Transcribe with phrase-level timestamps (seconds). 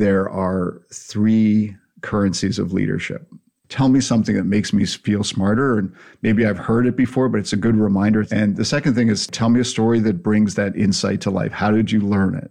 [0.00, 3.28] there are three currencies of leadership.
[3.68, 5.78] Tell me something that makes me feel smarter.
[5.78, 8.26] And maybe I've heard it before, but it's a good reminder.
[8.32, 11.52] And the second thing is tell me a story that brings that insight to life.
[11.52, 12.50] How did you learn it?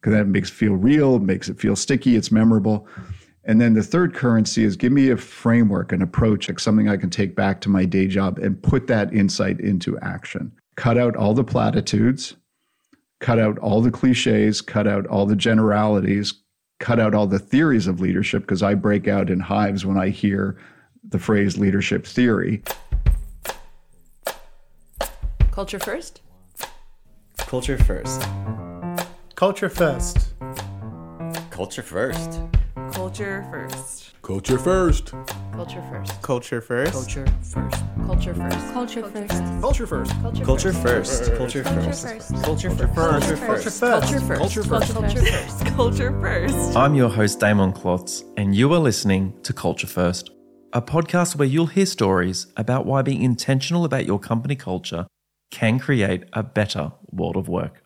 [0.00, 2.88] Because that makes it feel real, makes it feel sticky, it's memorable.
[3.44, 6.96] And then the third currency is give me a framework, an approach, like something I
[6.96, 10.52] can take back to my day job and put that insight into action.
[10.76, 12.36] Cut out all the platitudes,
[13.20, 16.34] cut out all the cliches, cut out all the generalities,
[16.78, 20.08] cut out all the theories of leadership because I break out in hives when I
[20.10, 20.56] hear
[21.08, 22.62] the phrase leadership theory.
[25.50, 26.20] Culture first?
[27.36, 28.22] Culture first.
[29.34, 30.34] Culture first.
[31.50, 32.40] Culture first.
[32.92, 34.14] Culture first.
[34.22, 35.12] Culture first.
[35.52, 36.22] Culture first.
[36.22, 37.08] Culture first.
[38.06, 38.72] Culture first.
[38.80, 39.60] Culture first.
[39.60, 39.86] Culture first.
[39.86, 40.42] Culture first.
[40.44, 41.24] Culture first.
[41.24, 42.32] Culture first.
[42.44, 42.86] Culture first.
[43.04, 43.80] Culture first.
[43.80, 44.40] Culture first.
[44.40, 44.94] Culture first.
[44.94, 45.66] Culture first.
[45.76, 46.76] Culture first.
[46.76, 50.30] I'm your host, Damon Klotz, and you are listening to Culture First,
[50.72, 55.06] a podcast where you'll hear stories about why being intentional about your company culture
[55.50, 57.82] can create a better world of work.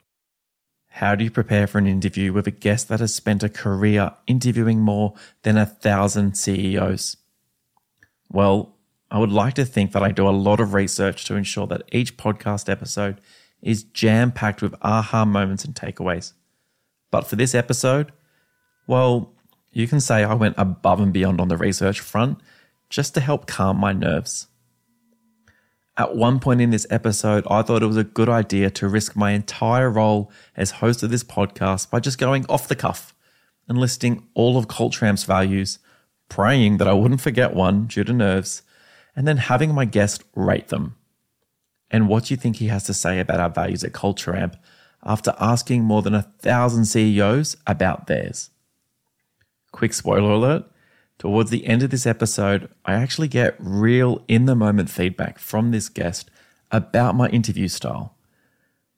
[0.94, 4.12] How do you prepare for an interview with a guest that has spent a career
[4.26, 7.16] interviewing more than a thousand CEOs?
[8.30, 8.76] Well,
[9.10, 11.82] I would like to think that I do a lot of research to ensure that
[11.92, 13.22] each podcast episode
[13.62, 16.34] is jam packed with aha moments and takeaways.
[17.10, 18.12] But for this episode,
[18.86, 19.32] well,
[19.70, 22.38] you can say I went above and beyond on the research front
[22.90, 24.46] just to help calm my nerves.
[25.96, 29.14] At one point in this episode, I thought it was a good idea to risk
[29.14, 33.14] my entire role as host of this podcast by just going off the cuff
[33.68, 35.78] and listing all of Culture Amp's values,
[36.30, 38.62] praying that I wouldn't forget one due to nerves,
[39.14, 40.96] and then having my guest rate them.
[41.90, 44.54] And what do you think he has to say about our values at Culturamp
[45.04, 48.48] after asking more than a thousand CEOs about theirs?
[49.72, 50.64] Quick spoiler alert
[51.22, 55.70] towards the end of this episode, I actually get real in the moment feedback from
[55.70, 56.28] this guest
[56.72, 58.16] about my interview style.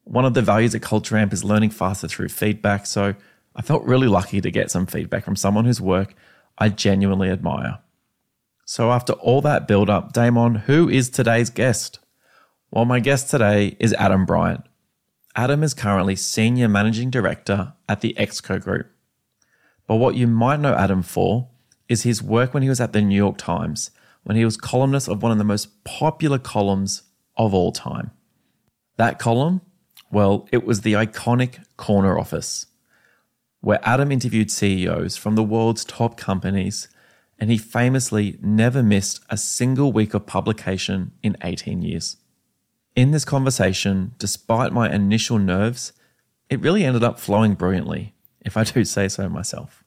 [0.05, 3.13] One of the values at Culture Amp is learning faster through feedback, so
[3.55, 6.15] I felt really lucky to get some feedback from someone whose work
[6.57, 7.77] I genuinely admire.
[8.65, 11.99] So, after all that build up, Damon, who is today's guest?
[12.71, 14.63] Well, my guest today is Adam Bryant.
[15.35, 18.87] Adam is currently Senior Managing Director at the Exco Group.
[19.85, 21.49] But what you might know Adam for
[21.87, 23.91] is his work when he was at the New York Times,
[24.23, 27.03] when he was columnist of one of the most popular columns
[27.37, 28.11] of all time.
[28.97, 29.61] That column?
[30.11, 32.67] Well, it was the iconic Corner Office,
[33.61, 36.87] where Adam interviewed CEOs from the world's top companies,
[37.37, 42.17] and he famously never missed a single week of publication in 18 years.
[42.95, 45.91] In this conversation, despite my initial nerves,
[46.49, 49.84] it really ended up flowing brilliantly, if I do say so myself.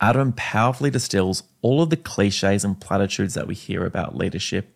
[0.00, 4.74] Adam powerfully distills all of the cliches and platitudes that we hear about leadership,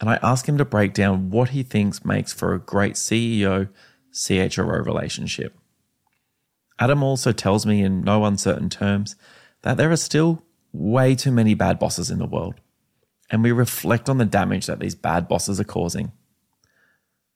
[0.00, 3.68] and I ask him to break down what he thinks makes for a great CEO
[4.12, 5.56] CHRO relationship.
[6.78, 9.16] Adam also tells me in no uncertain terms
[9.62, 10.42] that there are still
[10.72, 12.54] way too many bad bosses in the world,
[13.30, 16.10] and we reflect on the damage that these bad bosses are causing.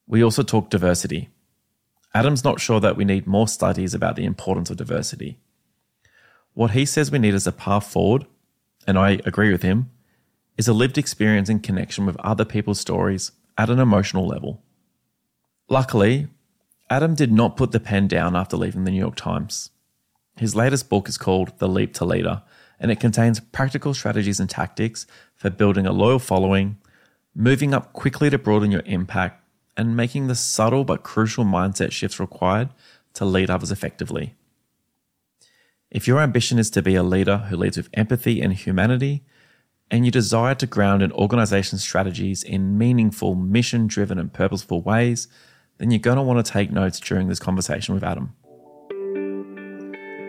[0.07, 1.29] We also talk diversity.
[2.15, 5.39] Adam's not sure that we need more studies about the importance of diversity.
[6.55, 8.27] What he says we need as a path forward,
[8.87, 9.91] and I agree with him,
[10.57, 14.63] is a lived experience in connection with other people's stories at an emotional level.
[15.69, 16.29] Luckily,
[16.91, 19.71] Adam did not put the pen down after leaving the New York Times.
[20.37, 22.43] His latest book is called The Leap to Leader,
[22.81, 26.79] and it contains practical strategies and tactics for building a loyal following,
[27.35, 29.45] moving up quickly to broaden your impact,
[29.77, 32.71] and making the subtle but crucial mindset shifts required
[33.15, 34.35] to lead others effectively.
[35.91, 39.25] If your ambition is to be a leader who leads with empathy and humanity,
[39.91, 45.29] and you desire to ground an organization's strategies in meaningful, mission driven, and purposeful ways,
[45.79, 48.35] then you're going to want to take notes during this conversation with Adam.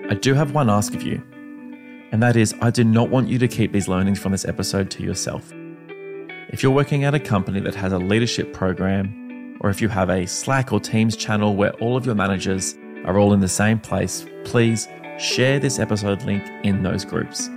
[0.10, 1.22] I do have one ask of you,
[2.14, 4.90] and that is I do not want you to keep these learnings from this episode
[4.92, 5.52] to yourself.
[6.52, 10.10] If you're working at a company that has a leadership program, or if you have
[10.10, 13.78] a Slack or Teams channel where all of your managers are all in the same
[13.78, 14.88] place, please
[15.20, 17.50] share this episode link in those groups.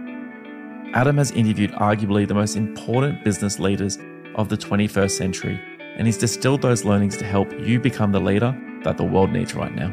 [0.94, 3.98] Adam has interviewed arguably the most important business leaders
[4.34, 5.60] of the 21st century,
[5.96, 9.54] and he's distilled those learnings to help you become the leader that the world needs
[9.54, 9.90] right now.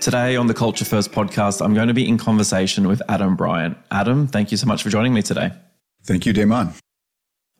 [0.00, 3.78] Today on the Culture First podcast, I'm going to be in conversation with Adam Bryant.
[3.92, 5.52] Adam, thank you so much for joining me today.
[6.04, 6.72] Thank you, Damon.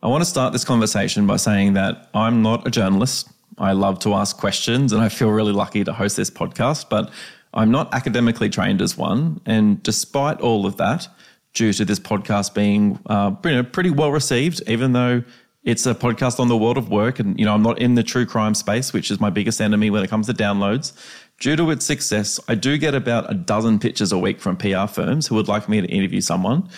[0.03, 3.29] I want to start this conversation by saying that I'm not a journalist.
[3.57, 7.11] I love to ask questions and I feel really lucky to host this podcast, but
[7.55, 9.41] I'm not academically trained as one.
[9.47, 11.09] And despite all of that,
[11.55, 15.23] due to this podcast being uh, pretty well received, even though
[15.65, 18.03] it's a podcast on the world of work, and you know I'm not in the
[18.03, 20.93] true crime space, which is my biggest enemy when it comes to downloads.
[21.41, 24.87] Due to its success, I do get about a dozen pitches a week from PR
[24.87, 26.69] firms who would like me to interview someone,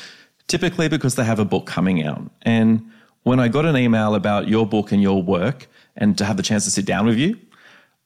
[0.48, 2.30] typically because they have a book coming out.
[2.42, 2.90] And
[3.22, 6.42] when I got an email about your book and your work, and to have the
[6.42, 7.38] chance to sit down with you,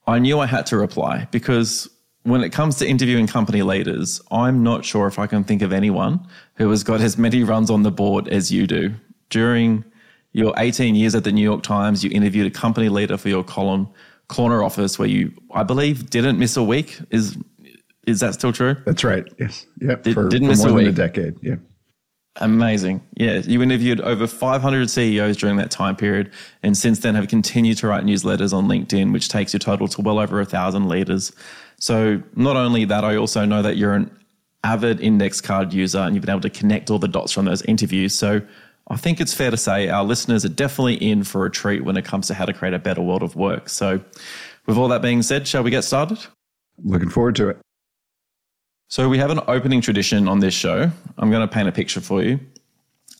[0.07, 1.89] I knew I had to reply because
[2.25, 5.73] when it comes to interviewing company leaders, I'm not sure if I can think of
[5.73, 8.95] anyone who has got as many runs on the board as you do.
[9.31, 9.85] During
[10.33, 13.45] your 18 years at the New York Times, you interviewed a company leader for your
[13.45, 13.89] column
[14.29, 16.99] corner office where you, I believe, didn't miss a week.
[17.11, 17.37] Is
[18.07, 18.77] is that still true?
[18.85, 19.25] That's right.
[19.39, 19.67] Yes.
[19.81, 19.95] Yeah.
[19.97, 21.37] Did- for, didn't for miss more a than a decade.
[21.43, 21.57] Yeah.
[22.41, 23.01] Amazing.
[23.17, 26.33] Yeah, you interviewed over 500 CEOs during that time period,
[26.65, 30.03] and since then have continued to write newsletters on LinkedIn, which takes your total to
[30.03, 31.31] well over a thousand leaders.
[31.79, 34.11] So, not only that, I also know that you're an
[34.65, 37.63] avid index card user and you've been able to connect all the dots from those
[37.63, 38.15] interviews.
[38.15, 38.41] So,
[38.89, 41.97] I think it's fair to say our listeners are definitely in for a treat when
[41.97, 43.69] it comes to how to create a better world of work.
[43.69, 44.01] So,
[44.67, 46.19] with all that being said, shall we get started?
[46.83, 47.59] Looking forward to it.
[48.89, 50.91] So we have an opening tradition on this show.
[51.19, 52.39] I'm going to paint a picture for you.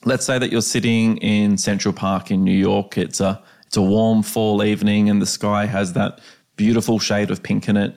[0.05, 2.97] Let's say that you're sitting in Central Park in New York.
[2.97, 6.21] It's a it's a warm fall evening and the sky has that
[6.55, 7.95] beautiful shade of pink in it.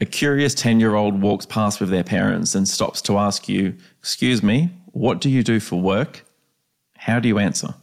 [0.00, 4.70] A curious 10-year-old walks past with their parents and stops to ask you, "Excuse me,
[4.86, 6.26] what do you do for work?"
[6.96, 7.74] How do you answer?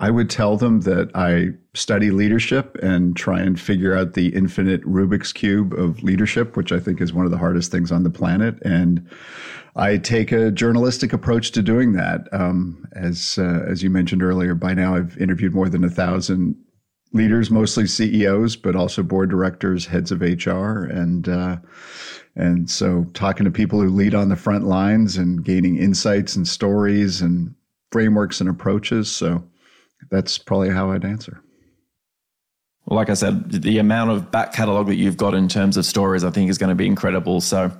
[0.00, 4.82] I would tell them that I study leadership and try and figure out the infinite
[4.84, 8.10] Rubik's Cube of leadership, which I think is one of the hardest things on the
[8.10, 8.56] planet.
[8.62, 9.06] And
[9.76, 12.28] I take a journalistic approach to doing that.
[12.32, 16.56] Um, as, uh, as you mentioned earlier, by now I've interviewed more than a thousand
[17.12, 20.84] leaders, mostly CEOs, but also board directors, heads of HR.
[20.84, 21.56] And, uh,
[22.34, 26.48] and so talking to people who lead on the front lines and gaining insights and
[26.48, 27.54] stories and
[27.92, 29.10] frameworks and approaches.
[29.10, 29.44] So,
[30.10, 31.40] that's probably how I'd answer.
[32.86, 35.86] Well, like I said, the amount of back catalogue that you've got in terms of
[35.86, 37.40] stories, I think, is going to be incredible.
[37.40, 37.70] So,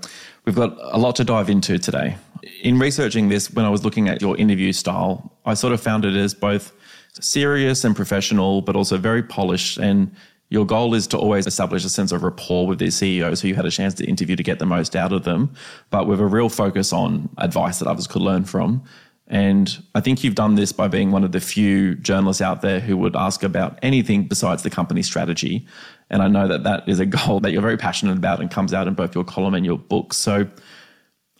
[0.44, 2.16] we've got a lot to dive into today.
[2.62, 6.04] In researching this, when I was looking at your interview style, I sort of found
[6.04, 6.72] it as both
[7.12, 9.78] serious and professional, but also very polished.
[9.78, 10.14] And
[10.48, 13.54] your goal is to always establish a sense of rapport with these CEOs who you
[13.54, 15.52] had a chance to interview to get the most out of them,
[15.90, 18.82] but with a real focus on advice that others could learn from.
[19.30, 22.80] And I think you've done this by being one of the few journalists out there
[22.80, 25.64] who would ask about anything besides the company strategy.
[26.10, 28.74] And I know that that is a goal that you're very passionate about and comes
[28.74, 30.14] out in both your column and your book.
[30.14, 30.48] So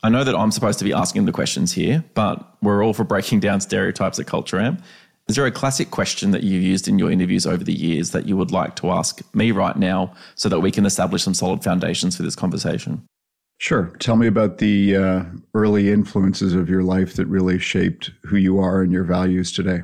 [0.03, 3.03] I know that I'm supposed to be asking the questions here, but we're all for
[3.03, 4.81] breaking down stereotypes at Culture Amp.
[5.27, 8.25] Is there a classic question that you've used in your interviews over the years that
[8.25, 11.61] you would like to ask me right now so that we can establish some solid
[11.61, 13.05] foundations for this conversation?
[13.61, 13.93] Sure.
[13.99, 15.23] Tell me about the uh,
[15.53, 19.83] early influences of your life that really shaped who you are and your values today.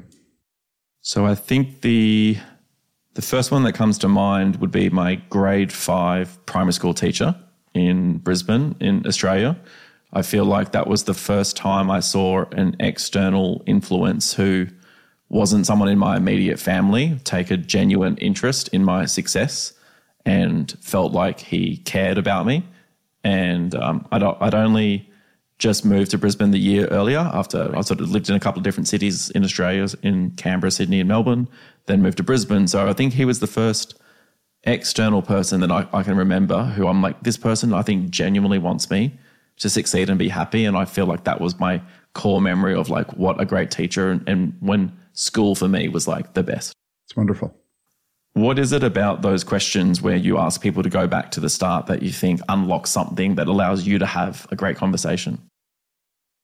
[1.01, 2.39] So I think the
[3.13, 7.35] the first one that comes to mind would be my grade five primary school teacher
[7.75, 9.55] in Brisbane, in Australia.
[10.11, 14.65] I feel like that was the first time I saw an external influence who
[15.29, 19.73] wasn't someone in my immediate family take a genuine interest in my success
[20.25, 22.63] and felt like he cared about me.
[23.27, 25.09] And um, I'd, I'd only
[25.57, 28.59] just moved to Brisbane the year earlier after I sort of lived in a couple
[28.59, 31.49] of different cities in Australia, in Canberra, Sydney, and Melbourne,
[31.87, 32.69] then moved to Brisbane.
[32.69, 33.99] So I think he was the first
[34.63, 38.59] external person that I, I can remember who I'm like, this person I think genuinely
[38.59, 39.19] wants me
[39.57, 40.63] to succeed and be happy.
[40.63, 41.81] And I feel like that was my
[42.13, 46.07] core memory of like what a great teacher and, and when school for me was
[46.07, 46.73] like the best.
[47.05, 47.53] It's wonderful.
[48.37, 51.49] What is it about those questions where you ask people to go back to the
[51.49, 55.41] start that you think unlocks something that allows you to have a great conversation?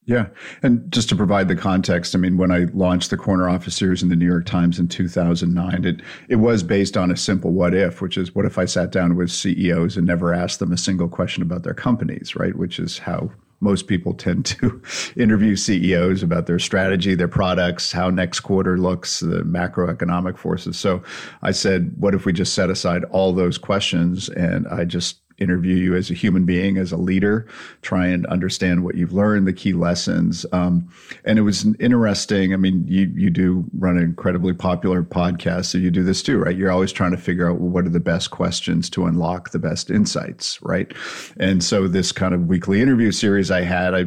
[0.04, 0.26] Yeah.
[0.64, 4.02] And just to provide the context, I mean, when I launched the Corner Office series
[4.02, 7.74] in the New York Times in 2009, it, it was based on a simple what
[7.74, 10.76] if, which is what if I sat down with CEOs and never asked them a
[10.76, 12.56] single question about their companies, right?
[12.56, 13.30] Which is how
[13.64, 14.80] most people tend to
[15.16, 20.78] interview CEOs about their strategy, their products, how next quarter looks, the macroeconomic forces.
[20.78, 21.02] So
[21.42, 25.74] I said, what if we just set aside all those questions and I just interview
[25.74, 27.46] you as a human being, as a leader,
[27.82, 30.46] try and understand what you've learned, the key lessons.
[30.52, 30.88] Um,
[31.24, 32.52] and it was interesting.
[32.52, 36.38] I mean, you you do run an incredibly popular podcast, so you do this too,
[36.38, 36.56] right?
[36.56, 39.90] You're always trying to figure out what are the best questions to unlock the best
[39.90, 40.92] insights, right?
[41.38, 44.04] And so this kind of weekly interview series I had, I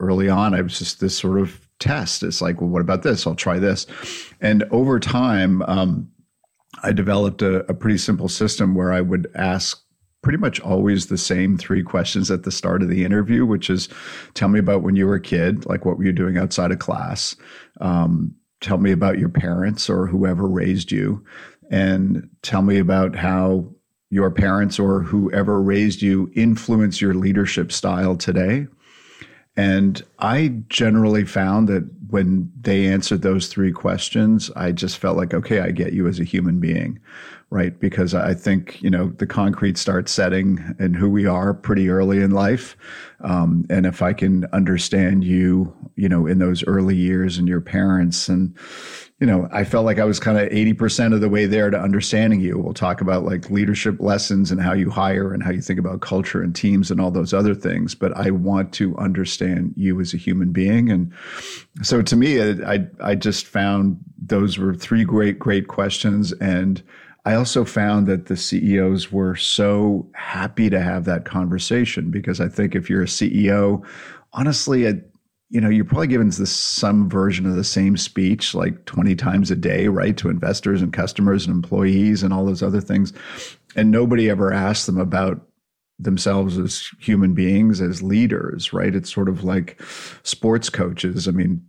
[0.00, 2.22] early on, I was just this sort of test.
[2.22, 3.26] It's like, well, what about this?
[3.26, 3.86] I'll try this,
[4.40, 5.62] and over time.
[5.62, 6.10] Um,
[6.82, 9.82] I developed a, a pretty simple system where I would ask
[10.22, 13.88] pretty much always the same three questions at the start of the interview, which is
[14.34, 16.78] tell me about when you were a kid, like what were you doing outside of
[16.78, 17.36] class?
[17.80, 21.24] Um, tell me about your parents or whoever raised you,
[21.70, 23.68] and tell me about how
[24.10, 28.66] your parents or whoever raised you influence your leadership style today.
[29.56, 35.34] And I generally found that when they answered those three questions, I just felt like,
[35.34, 37.00] okay, I get you as a human being,
[37.50, 37.80] right?
[37.80, 42.20] Because I think, you know, the concrete starts setting and who we are pretty early
[42.20, 42.76] in life.
[43.20, 47.62] Um, and if I can understand you, you know, in those early years and your
[47.62, 48.54] parents and,
[49.18, 51.80] you know, I felt like I was kind of 80% of the way there to
[51.80, 52.58] understanding you.
[52.58, 56.02] We'll talk about like leadership lessons and how you hire and how you think about
[56.02, 57.94] culture and teams and all those other things.
[57.94, 60.90] But I want to understand you as a human being.
[60.90, 61.12] And
[61.82, 66.32] so to me, I, I just found those were three great, great questions.
[66.34, 66.80] And
[67.28, 72.48] I also found that the CEOs were so happy to have that conversation because I
[72.48, 73.84] think if you're a CEO,
[74.32, 74.84] honestly,
[75.50, 79.50] you know, you're probably given this some version of the same speech like 20 times
[79.50, 83.12] a day, right, to investors and customers and employees and all those other things.
[83.76, 85.46] And nobody ever asks them about
[85.98, 88.94] themselves as human beings, as leaders, right?
[88.94, 89.78] It's sort of like
[90.22, 91.28] sports coaches.
[91.28, 91.62] I mean,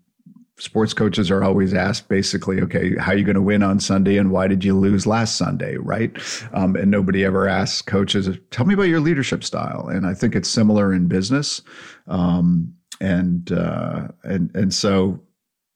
[0.59, 4.17] sports coaches are always asked basically, okay, how are you going to win on Sunday
[4.17, 6.11] and why did you lose last Sunday, right?
[6.53, 9.87] Um, and nobody ever asks coaches, tell me about your leadership style.
[9.87, 11.61] And I think it's similar in business.
[12.07, 15.19] Um, and uh, and and so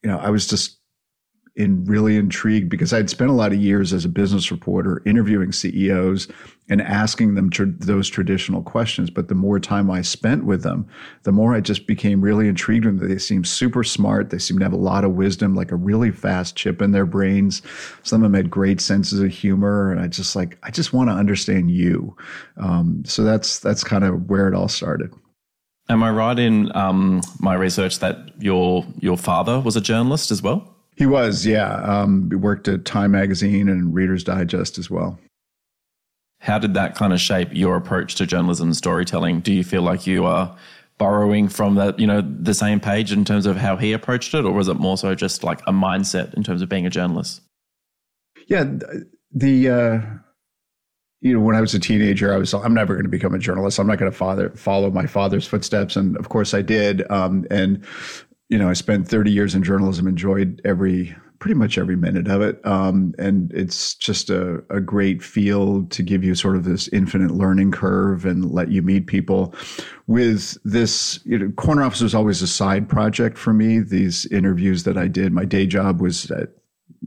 [0.04, 0.80] you know I was just
[1.55, 5.51] in really intrigued because I'd spent a lot of years as a business reporter interviewing
[5.51, 6.27] CEOs
[6.67, 9.12] and asking them tr- those traditional questions.
[9.12, 10.88] But the more time I spent with them,
[11.24, 13.07] the more I just became really intrigued with them.
[13.07, 14.31] They seemed super smart.
[14.31, 17.05] They seemed to have a lot of wisdom, like a really fast chip in their
[17.05, 17.62] brains.
[18.01, 19.91] Some of them had great senses of humor.
[19.91, 22.15] And I just like, I just want to understand you.
[22.57, 25.13] Um, so that's, that's kind of where it all started.
[25.89, 30.41] Am I right in um, my research that your your father was a journalist as
[30.41, 30.73] well?
[30.95, 31.75] He was, yeah.
[31.75, 35.19] Um, he worked at Time Magazine and Reader's Digest as well.
[36.39, 39.39] How did that kind of shape your approach to journalism and storytelling?
[39.39, 40.55] Do you feel like you are
[40.97, 44.45] borrowing from that, you know, the same page in terms of how he approached it,
[44.45, 47.41] or was it more so just like a mindset in terms of being a journalist?
[48.47, 48.65] Yeah,
[49.31, 50.01] the uh,
[51.23, 53.39] you know, when I was a teenager, I was, I'm never going to become a
[53.39, 53.79] journalist.
[53.79, 55.95] I'm not going to father, follow my father's footsteps.
[55.95, 57.09] And of course I did.
[57.09, 57.85] Um, and,
[58.53, 62.43] you know, I spent 30 years in journalism, enjoyed every, pretty much every minute of
[62.43, 62.63] it.
[62.63, 67.31] Um, and it's just a, a great field to give you sort of this infinite
[67.31, 69.55] learning curve and let you meet people.
[70.05, 73.79] With this, you know, Corner Office was always a side project for me.
[73.79, 76.31] These interviews that I did, my day job was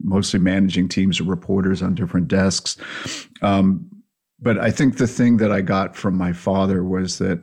[0.02, 2.76] mostly managing teams of reporters on different desks.
[3.40, 3.88] Um,
[4.40, 7.40] but I think the thing that I got from my father was that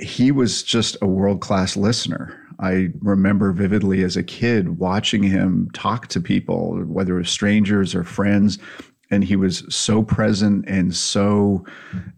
[0.00, 2.44] he was just a world class listener.
[2.60, 7.94] I remember vividly as a kid watching him talk to people, whether it was strangers
[7.94, 8.58] or friends,
[9.10, 11.64] and he was so present and so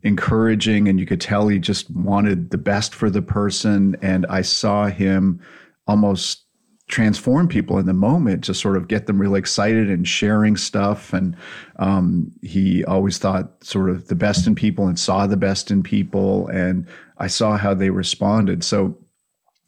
[0.02, 0.88] encouraging.
[0.88, 3.96] And you could tell he just wanted the best for the person.
[4.02, 5.40] And I saw him
[5.86, 6.44] almost
[6.88, 11.12] transform people in the moment to sort of get them really excited and sharing stuff.
[11.12, 11.36] And
[11.78, 15.84] um, he always thought sort of the best in people and saw the best in
[15.84, 16.48] people.
[16.48, 18.64] And I saw how they responded.
[18.64, 18.98] So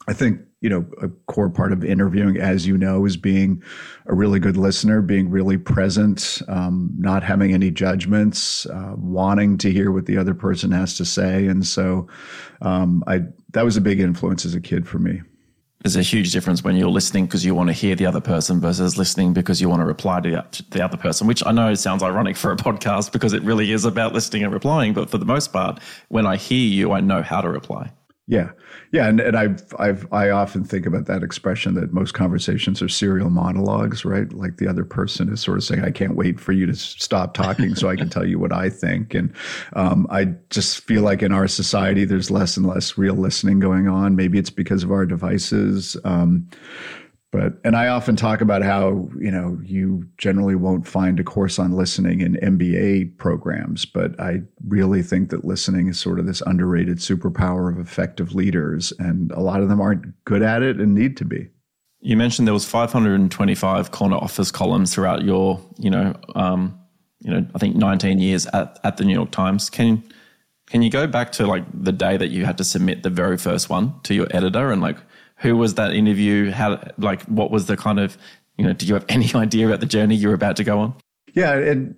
[0.08, 3.62] I think, you know, a core part of interviewing, as you know, is being
[4.06, 9.70] a really good listener, being really present, um, not having any judgments, uh, wanting to
[9.70, 11.46] hear what the other person has to say.
[11.46, 12.06] And so
[12.62, 15.20] um, I, that was a big influence as a kid for me
[15.82, 18.60] there's a huge difference when you're listening because you want to hear the other person
[18.60, 22.04] versus listening because you want to reply to the other person, which I know sounds
[22.04, 24.92] ironic for a podcast because it really is about listening and replying.
[24.92, 27.90] But for the most part, when I hear you, I know how to reply.
[28.32, 28.52] Yeah,
[28.92, 32.88] yeah, and, and I've I've I often think about that expression that most conversations are
[32.88, 34.32] serial monologues, right?
[34.32, 37.34] Like the other person is sort of saying, "I can't wait for you to stop
[37.34, 39.34] talking so I can tell you what I think." And
[39.74, 43.86] um, I just feel like in our society, there's less and less real listening going
[43.86, 44.16] on.
[44.16, 45.94] Maybe it's because of our devices.
[46.04, 46.48] Um,
[47.32, 51.58] but, and I often talk about how, you know, you generally won't find a course
[51.58, 56.42] on listening in MBA programs, but I really think that listening is sort of this
[56.42, 58.92] underrated superpower of effective leaders.
[58.98, 61.48] And a lot of them aren't good at it and need to be.
[62.00, 66.78] You mentioned there was 525 corner office columns throughout your, you know, um,
[67.20, 69.70] you know, I think 19 years at, at the New York Times.
[69.70, 70.02] Can,
[70.66, 73.38] can you go back to like the day that you had to submit the very
[73.38, 74.98] first one to your editor and like,
[75.42, 76.50] who was that interview?
[76.50, 78.16] How, like, what was the kind of,
[78.56, 80.78] you know, did you have any idea about the journey you were about to go
[80.78, 80.94] on?
[81.34, 81.54] Yeah.
[81.54, 81.96] And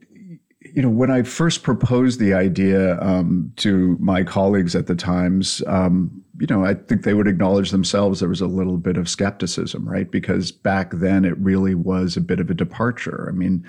[0.75, 5.63] you know, when I first proposed the idea um, to my colleagues at the Times,
[5.69, 9.09] um, you know, I think they would acknowledge themselves there was a little bit of
[9.09, 10.11] skepticism, right?
[10.11, 13.29] Because back then it really was a bit of a departure.
[13.29, 13.65] I mean,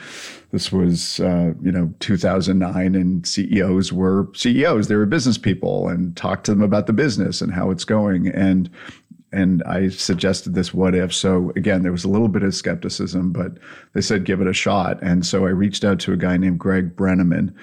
[0.51, 4.87] this was, uh, you know, 2009 and CEOs were CEOs.
[4.87, 8.27] They were business people and talked to them about the business and how it's going.
[8.29, 8.69] And,
[9.35, 11.13] and I suggested this what if.
[11.13, 13.57] So again, there was a little bit of skepticism, but
[13.93, 15.01] they said give it a shot.
[15.01, 17.53] And so I reached out to a guy named Greg Brenneman,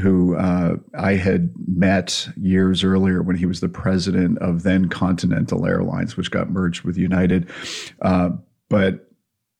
[0.00, 5.66] who uh, I had met years earlier when he was the president of then Continental
[5.66, 7.48] Airlines, which got merged with United.
[8.00, 8.30] Uh,
[8.68, 9.08] but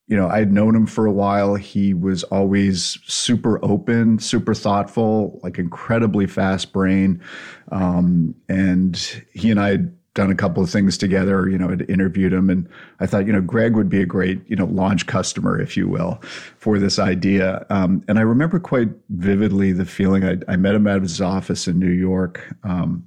[0.08, 1.54] you know, I had known him for a while.
[1.54, 7.22] He was always super open, super thoughtful, like incredibly fast brain.
[7.70, 8.96] Um, and
[9.32, 12.50] he and I had done a couple of things together, you know, had interviewed him.
[12.50, 12.68] And
[13.00, 15.88] I thought, you know, Greg would be a great, you know, launch customer, if you
[15.88, 16.20] will,
[16.58, 17.64] for this idea.
[17.70, 21.66] Um, and I remember quite vividly the feeling I, I, met him at his office
[21.66, 22.54] in New York.
[22.62, 23.06] Um,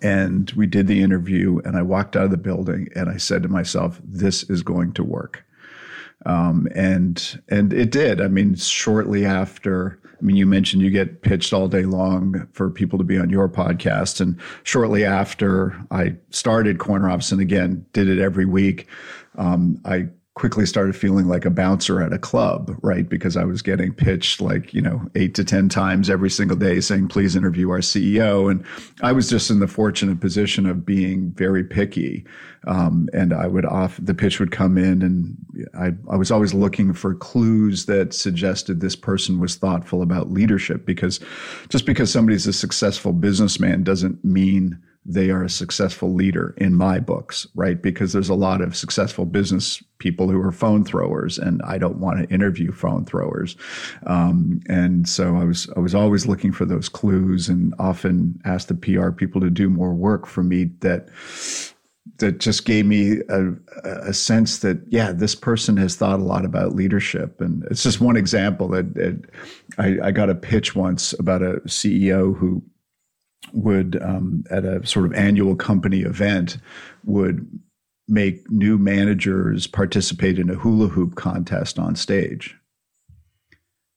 [0.00, 3.42] and we did the interview and I walked out of the building and I said
[3.42, 5.45] to myself, this is going to work.
[6.26, 8.20] Um, and and it did.
[8.20, 12.68] I mean, shortly after, I mean, you mentioned you get pitched all day long for
[12.68, 17.86] people to be on your podcast, and shortly after I started Corner Office, and again
[17.92, 18.88] did it every week,
[19.38, 23.08] um, I quickly started feeling like a bouncer at a club, right?
[23.08, 26.78] Because I was getting pitched like, you know, eight to 10 times every single day
[26.78, 28.50] saying, please interview our CEO.
[28.50, 28.62] And
[29.02, 32.26] I was just in the fortunate position of being very picky.
[32.66, 35.36] Um, and I would off, the pitch would come in and
[35.74, 40.84] I, I was always looking for clues that suggested this person was thoughtful about leadership
[40.84, 41.18] because
[41.70, 46.98] just because somebody's a successful businessman doesn't mean they are a successful leader in my
[46.98, 47.80] books, right?
[47.80, 51.98] Because there's a lot of successful business people who are phone throwers, and I don't
[51.98, 53.56] want to interview phone throwers.
[54.06, 58.68] Um, and so I was I was always looking for those clues, and often asked
[58.68, 61.08] the PR people to do more work for me that
[62.18, 63.52] that just gave me a,
[63.84, 68.00] a, sense that yeah this person has thought a lot about leadership and it's just
[68.00, 69.28] one example that, that
[69.76, 72.62] I, I, got a pitch once about a ceo who
[73.52, 76.58] would um, at a sort of annual company event
[77.04, 77.46] would
[78.08, 82.56] make new managers participate in a hula hoop contest on stage.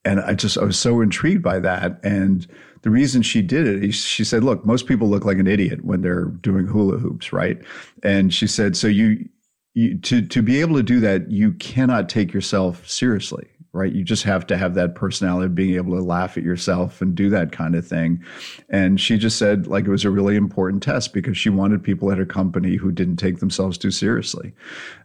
[0.05, 1.99] And i just i was so intrigued by that.
[2.03, 2.47] And
[2.81, 6.01] the reason she did it she said look most people look like an idiot when
[6.01, 7.59] they're doing hula hoops right?
[8.03, 9.27] And she said so you,
[9.73, 13.91] you to to be able to do that you cannot take yourself seriously right?
[13.91, 17.13] You just have to have that personality of being able to laugh at yourself and
[17.13, 18.23] do that kind of thing.
[18.69, 22.11] And she just said like it was a really important test because she wanted people
[22.11, 24.53] at her company who didn't take themselves too seriously.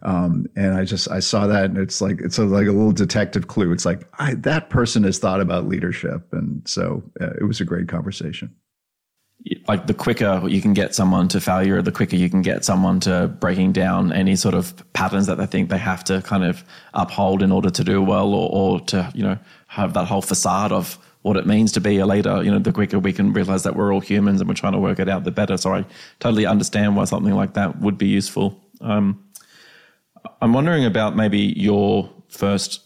[0.01, 2.91] Um, and I just I saw that and it's like it's a, like a little
[2.91, 3.71] detective clue.
[3.71, 7.65] It's like I, that person has thought about leadership, and so uh, it was a
[7.65, 8.53] great conversation
[9.67, 12.99] like the quicker you can get someone to failure, the quicker you can get someone
[13.01, 16.63] to breaking down any sort of patterns that they think they have to kind of
[16.93, 20.71] uphold in order to do well or, or to, you know, have that whole facade
[20.71, 23.63] of what it means to be a leader, you know, the quicker we can realize
[23.63, 25.57] that we're all humans and we're trying to work it out, the better.
[25.57, 25.85] So I
[26.19, 28.59] totally understand why something like that would be useful.
[28.81, 29.23] Um,
[30.41, 32.81] I'm wondering about maybe your first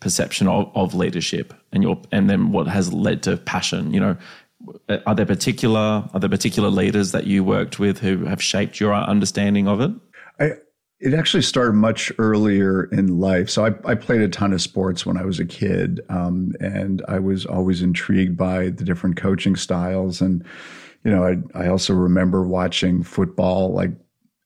[0.00, 3.94] perception of, of leadership and your and then what has led to passion.
[3.94, 4.16] You know,
[5.06, 8.94] are there particular are there particular leaders that you worked with who have shaped your
[8.94, 9.90] understanding of it?
[10.40, 10.52] I,
[11.00, 13.50] it actually started much earlier in life.
[13.50, 17.02] So I, I played a ton of sports when I was a kid, um, and
[17.08, 20.20] I was always intrigued by the different coaching styles.
[20.20, 20.44] And
[21.04, 23.90] you know, I, I also remember watching football like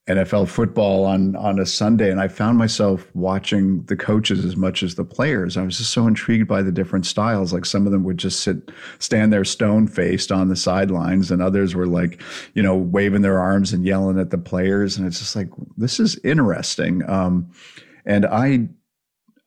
[0.07, 4.81] NFL football on on a Sunday, and I found myself watching the coaches as much
[4.81, 5.57] as the players.
[5.57, 7.51] I was just so intrigued by the different styles.
[7.51, 11.41] Like some of them would just sit, stand there stone faced on the sidelines, and
[11.41, 12.21] others were like,
[12.53, 14.97] you know, waving their arms and yelling at the players.
[14.97, 17.07] And it's just like this is interesting.
[17.09, 17.51] Um,
[18.05, 18.69] and I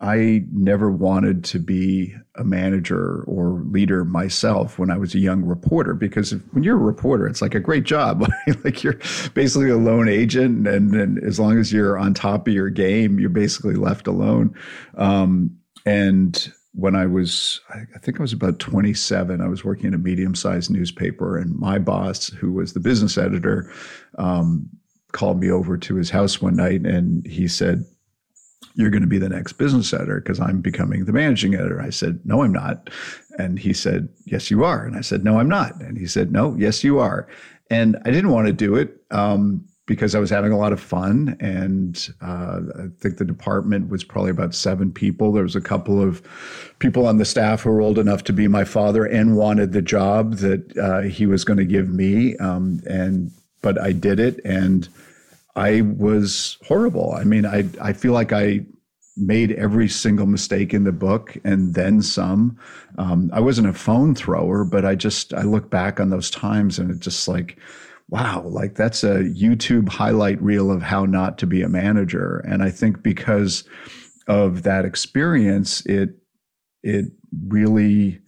[0.00, 5.42] I never wanted to be a manager or leader myself when I was a young
[5.42, 8.26] reporter because if, when you're a reporter, it's like a great job.
[8.64, 8.98] like you're
[9.34, 13.20] basically a lone agent, and, and, as long as you're on top of your game,
[13.20, 14.54] you're basically left alone.
[14.96, 19.94] Um, and when I was, I think I was about 27, I was working in
[19.94, 23.70] a medium sized newspaper, and my boss, who was the business editor,
[24.16, 24.70] um,
[25.12, 27.84] called me over to his house one night and he said,
[28.74, 31.80] you're going to be the next business editor because I'm becoming the managing editor.
[31.80, 32.90] I said, no, I'm not.
[33.38, 34.84] And he said, yes, you are.
[34.84, 35.80] And I said, no, I'm not.
[35.80, 37.26] And he said, no, yes, you are.
[37.70, 40.80] And I didn't want to do it um, because I was having a lot of
[40.80, 41.36] fun.
[41.40, 45.32] And uh, I think the department was probably about seven people.
[45.32, 46.22] There was a couple of
[46.78, 49.82] people on the staff who were old enough to be my father and wanted the
[49.82, 52.36] job that uh, he was going to give me.
[52.36, 53.30] Um, and
[53.62, 54.88] but I did it, and
[55.56, 57.12] I was horrible.
[57.12, 58.64] I mean, I I feel like I
[59.16, 62.56] made every single mistake in the book and then some.
[62.98, 66.78] Um, I wasn't a phone thrower, but I just I look back on those times
[66.78, 67.58] and it just like,
[68.08, 72.38] wow, like that's a YouTube highlight reel of how not to be a manager.
[72.48, 73.64] And I think because
[74.26, 76.10] of that experience, it
[76.82, 77.06] it
[77.46, 78.20] really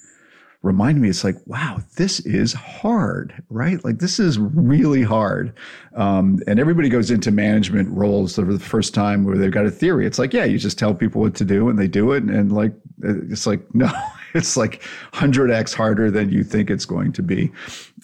[0.63, 3.85] remind me it's like wow this is hard right?
[3.85, 5.53] Like this is really hard.
[5.95, 9.71] Um, and everybody goes into management roles for the first time where they've got a
[9.71, 10.07] theory.
[10.07, 12.23] It's like yeah you just tell people what to do and they do it.
[12.23, 12.73] And, and like
[13.03, 13.91] it's like no
[14.35, 17.53] it's like 100x harder than you think it's going to be.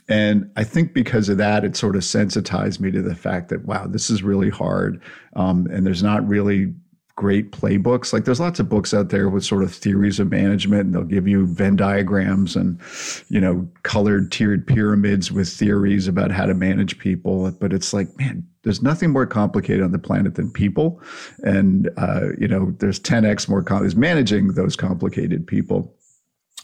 [0.08, 3.64] And i think because of that it sort of sensitized me to the fact that
[3.64, 5.00] wow this is really hard.
[5.36, 6.74] Um, and there's not really
[7.18, 8.12] great playbooks.
[8.12, 11.02] Like there's lots of books out there with sort of theories of management and they'll
[11.02, 12.80] give you Venn diagrams and,
[13.28, 17.50] you know, colored tiered pyramids with theories about how to manage people.
[17.50, 21.02] But it's like, man, there's nothing more complicated on the planet than people.
[21.42, 25.92] And, uh, you know, there's 10x more com- is managing those complicated people.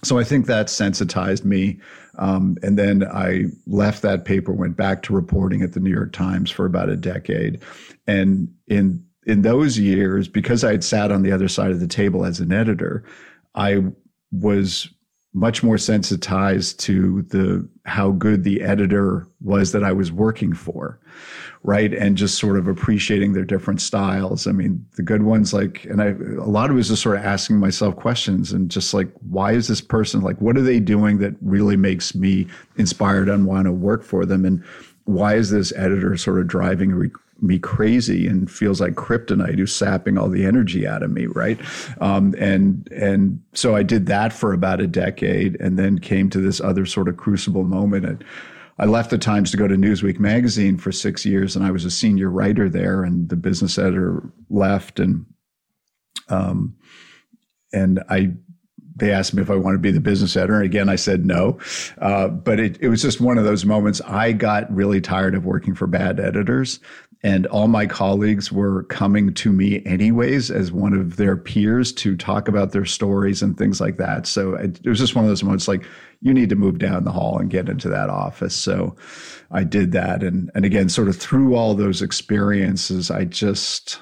[0.04, 1.80] So I think that sensitized me.
[2.16, 6.12] Um, and then I left that paper, went back to reporting at the New York
[6.12, 7.60] Times for about a decade.
[8.06, 11.86] And in in those years, because I had sat on the other side of the
[11.86, 13.04] table as an editor,
[13.54, 13.84] I
[14.32, 14.88] was
[15.36, 21.00] much more sensitized to the how good the editor was that I was working for,
[21.64, 21.92] right?
[21.92, 24.46] And just sort of appreciating their different styles.
[24.46, 27.16] I mean, the good ones, like, and I a lot of it was just sort
[27.16, 30.78] of asking myself questions and just like, why is this person like, what are they
[30.78, 34.44] doing that really makes me inspired and want to work for them?
[34.44, 34.62] And
[35.02, 37.10] why is this editor sort of driving
[37.40, 41.58] me crazy and feels like kryptonite who's sapping all the energy out of me right
[42.00, 46.40] um, and and so i did that for about a decade and then came to
[46.40, 48.24] this other sort of crucible moment and
[48.76, 51.84] I left the Times to go to Newsweek magazine for six years, and I was
[51.84, 53.04] a senior writer there.
[53.04, 55.26] And the business editor left, and
[56.28, 56.74] um,
[57.72, 58.32] and I
[58.96, 60.54] they asked me if I wanted to be the business editor.
[60.54, 61.58] And again, I said no.
[61.98, 64.00] Uh, but it, it was just one of those moments.
[64.02, 66.78] I got really tired of working for bad editors.
[67.24, 72.18] And all my colleagues were coming to me anyways as one of their peers to
[72.18, 74.26] talk about their stories and things like that.
[74.26, 75.86] So it, was just one of those moments like,
[76.20, 78.54] you need to move down the hall and get into that office.
[78.54, 78.94] So
[79.50, 80.22] I did that.
[80.22, 84.00] And, and again, sort of through all those experiences, I just,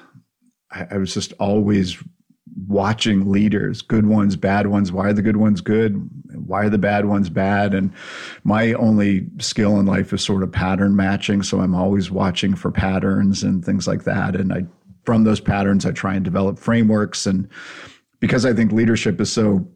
[0.71, 2.03] I was just always
[2.67, 4.91] watching leaders, good ones, bad ones.
[4.91, 6.09] Why are the good ones good?
[6.33, 7.73] Why are the bad ones bad?
[7.73, 7.91] And
[8.43, 11.43] my only skill in life is sort of pattern matching.
[11.43, 14.35] So I'm always watching for patterns and things like that.
[14.35, 14.65] And I,
[15.03, 17.25] from those patterns, I try and develop frameworks.
[17.25, 17.47] And
[18.19, 19.67] because I think leadership is so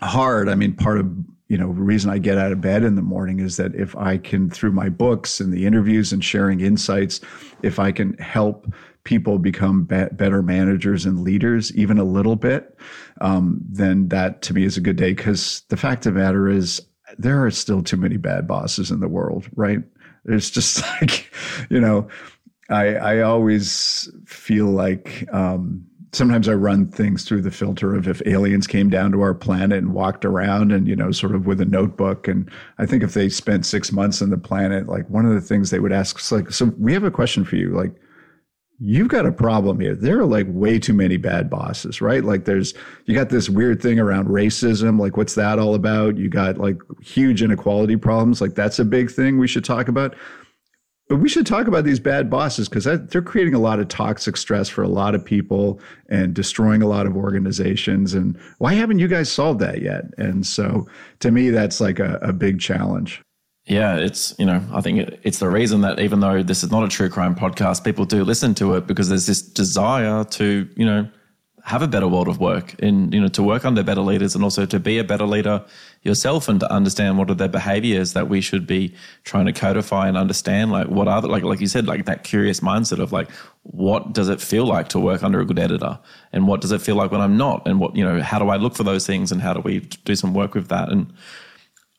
[0.00, 1.12] hard, I mean, part of
[1.48, 3.94] you know, the reason I get out of bed in the morning is that if
[3.96, 7.20] I can, through my books and the interviews and sharing insights,
[7.62, 8.66] if I can help
[9.04, 12.76] people become be- better managers and leaders, even a little bit,
[13.20, 15.12] um, then that to me is a good day.
[15.12, 16.80] Because the fact of the matter is,
[17.18, 19.80] there are still too many bad bosses in the world, right?
[20.24, 21.30] It's just like,
[21.70, 22.08] you know,
[22.70, 28.22] I I always feel like um, sometimes I run things through the filter of if
[28.26, 31.60] aliens came down to our planet and walked around and, you know, sort of with
[31.60, 32.28] a notebook.
[32.28, 35.40] And I think if they spent six months on the planet, like one of the
[35.40, 37.70] things they would ask like, so we have a question for you.
[37.70, 37.92] Like,
[38.78, 39.94] you've got a problem here.
[39.94, 42.24] There are like way too many bad bosses, right?
[42.24, 44.98] Like there's, you got this weird thing around racism.
[44.98, 46.16] Like what's that all about?
[46.16, 48.40] You got like huge inequality problems.
[48.40, 50.14] Like that's a big thing we should talk about.
[51.08, 54.38] But we should talk about these bad bosses because they're creating a lot of toxic
[54.38, 58.14] stress for a lot of people and destroying a lot of organizations.
[58.14, 60.04] And why haven't you guys solved that yet?
[60.16, 60.88] And so
[61.20, 63.22] to me, that's like a, a big challenge.
[63.66, 66.84] Yeah, it's, you know, I think it's the reason that even though this is not
[66.84, 70.84] a true crime podcast, people do listen to it because there's this desire to, you
[70.84, 71.08] know,
[71.62, 74.44] have a better world of work and, you know, to work under better leaders and
[74.44, 75.64] also to be a better leader
[76.02, 80.08] yourself and to understand what are the behaviors that we should be trying to codify
[80.08, 80.70] and understand.
[80.70, 83.30] Like, what are the, like, like you said, like that curious mindset of like,
[83.62, 85.98] what does it feel like to work under a good editor?
[86.34, 87.66] And what does it feel like when I'm not?
[87.66, 89.80] And what, you know, how do I look for those things and how do we
[89.80, 90.90] do some work with that?
[90.90, 91.14] And,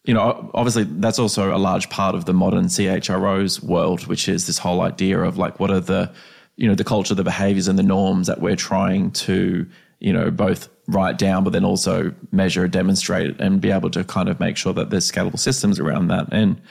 [0.06, 4.48] you know, obviously that's also a large part of the modern CHRO's world, which is
[4.48, 6.12] this whole idea of like, what are the,
[6.56, 9.66] you know, the culture, the behaviors and the norms that we're trying to,
[10.00, 14.30] you know, both write down, but then also measure, demonstrate and be able to kind
[14.30, 16.28] of make sure that there's scalable systems around that.
[16.32, 16.62] And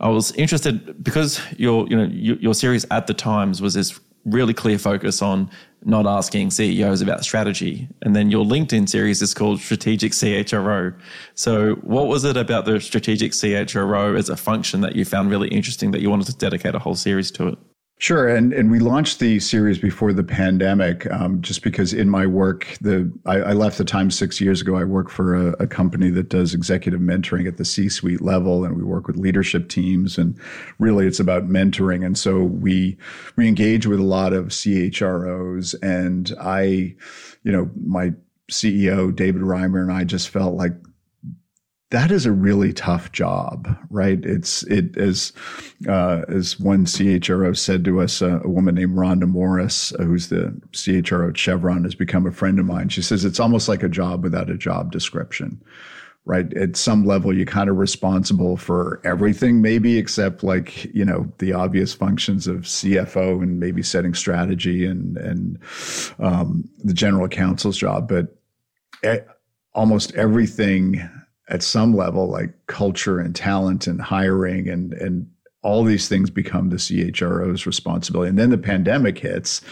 [0.00, 3.98] I was interested because your you know your, your series at the Times was this
[4.24, 5.50] really clear focus on
[5.84, 10.94] not asking CEOs about strategy, and then your LinkedIn series is called Strategic CHRO.
[11.34, 15.48] So, what was it about the Strategic CHRO as a function that you found really
[15.48, 17.58] interesting that you wanted to dedicate a whole series to it?
[17.98, 22.26] Sure, and and we launched the series before the pandemic, um, just because in my
[22.26, 24.76] work, the I, I, left the Times six years ago.
[24.76, 28.76] I work for a, a company that does executive mentoring at the C-suite level, and
[28.76, 30.36] we work with leadership teams, and
[30.80, 32.04] really it's about mentoring.
[32.04, 32.98] And so we
[33.36, 36.96] we engage with a lot of CHROs, and I,
[37.44, 38.12] you know, my
[38.50, 40.72] CEO David Reimer and I just felt like
[41.90, 44.18] that is a really tough job, right?
[44.24, 45.32] It's it as
[45.88, 50.28] uh, as one CHRO said to us, uh, a woman named Rhonda Morris, uh, who's
[50.28, 52.88] the CHRO at Chevron, has become a friend of mine.
[52.88, 55.62] She says it's almost like a job without a job description,
[56.24, 56.52] right?
[56.54, 61.52] At some level, you're kind of responsible for everything, maybe except like you know the
[61.52, 65.58] obvious functions of CFO and maybe setting strategy and and
[66.18, 68.36] um, the general counsel's job, but.
[69.76, 71.02] almost everything
[71.48, 75.26] at some level, like culture and talent and hiring and and
[75.64, 78.28] all these things become the CHRO's responsibility.
[78.28, 79.62] And then the pandemic hits,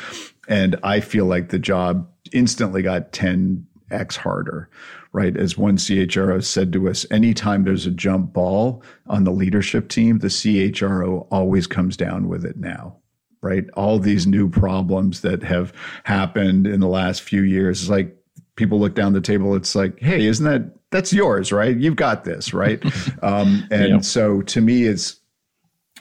[0.49, 4.71] and I feel like the job instantly got 10x harder,
[5.13, 5.37] right?
[5.37, 10.19] As one CHRO said to us, anytime there's a jump ball on the leadership team,
[10.19, 12.97] the CHRO always comes down with it now.
[13.43, 13.65] Right.
[13.75, 15.73] All these new problems that have
[16.05, 17.83] happened in the last few years.
[17.83, 18.17] It's like
[18.55, 19.57] people look down the table.
[19.57, 21.77] It's like, hey, isn't that that's yours, right?
[21.77, 22.81] You've got this, right?
[23.23, 25.19] um, and so to me, it's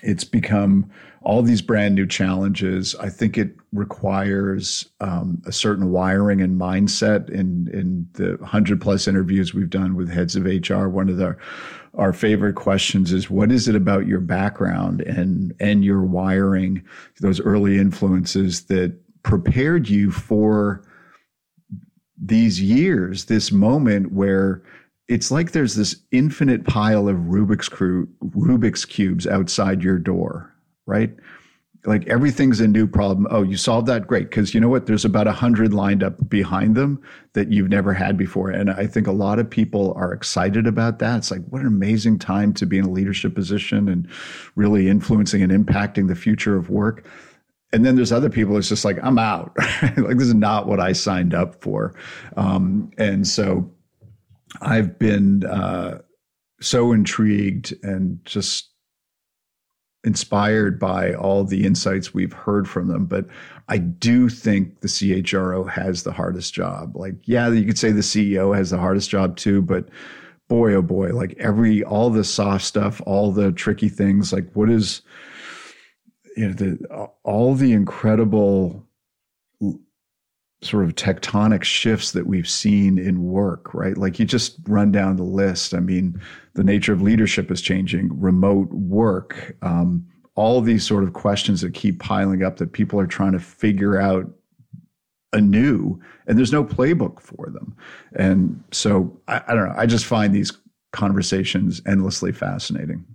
[0.03, 0.89] it's become
[1.23, 2.95] all these brand new challenges.
[2.95, 7.29] I think it requires um, a certain wiring and mindset.
[7.29, 11.35] In in the hundred plus interviews we've done with heads of HR, one of the
[11.95, 16.83] our favorite questions is what is it about your background and and your wiring,
[17.21, 20.83] those early influences that prepared you for
[22.21, 24.61] these years, this moment where
[25.07, 30.53] it's like there's this infinite pile of Rubik's cube, Rubik's cubes outside your door,
[30.85, 31.13] right?
[31.83, 33.27] Like everything's a new problem.
[33.31, 34.29] Oh, you solved that, great.
[34.29, 34.85] Because you know what?
[34.85, 37.01] There's about a hundred lined up behind them
[37.33, 40.99] that you've never had before, and I think a lot of people are excited about
[40.99, 41.17] that.
[41.17, 44.07] It's like what an amazing time to be in a leadership position and
[44.55, 47.05] really influencing and impacting the future of work
[47.73, 49.53] and then there's other people it's just like i'm out
[49.97, 51.93] like this is not what i signed up for
[52.37, 53.69] um, and so
[54.59, 55.99] I've been uh,
[56.59, 58.69] so intrigued and just
[60.03, 63.05] inspired by all the insights we've heard from them.
[63.05, 63.27] But
[63.67, 66.97] I do think the CHRO has the hardest job.
[66.97, 69.89] Like, yeah, you could say the CEO has the hardest job too, but
[70.49, 74.69] boy, oh boy, like every, all the soft stuff, all the tricky things, like what
[74.69, 75.01] is,
[76.35, 78.85] you know, the, all the incredible
[80.61, 83.97] sort of tectonic shifts that we've seen in work, right?
[83.97, 85.73] Like you just run down the list.
[85.73, 86.21] I mean,
[86.53, 91.73] the nature of leadership is changing, remote work, um, all these sort of questions that
[91.73, 94.29] keep piling up that people are trying to figure out
[95.33, 97.75] anew, and there's no playbook for them.
[98.13, 99.75] And so I, I don't know.
[99.77, 100.51] I just find these
[100.91, 103.05] conversations endlessly fascinating.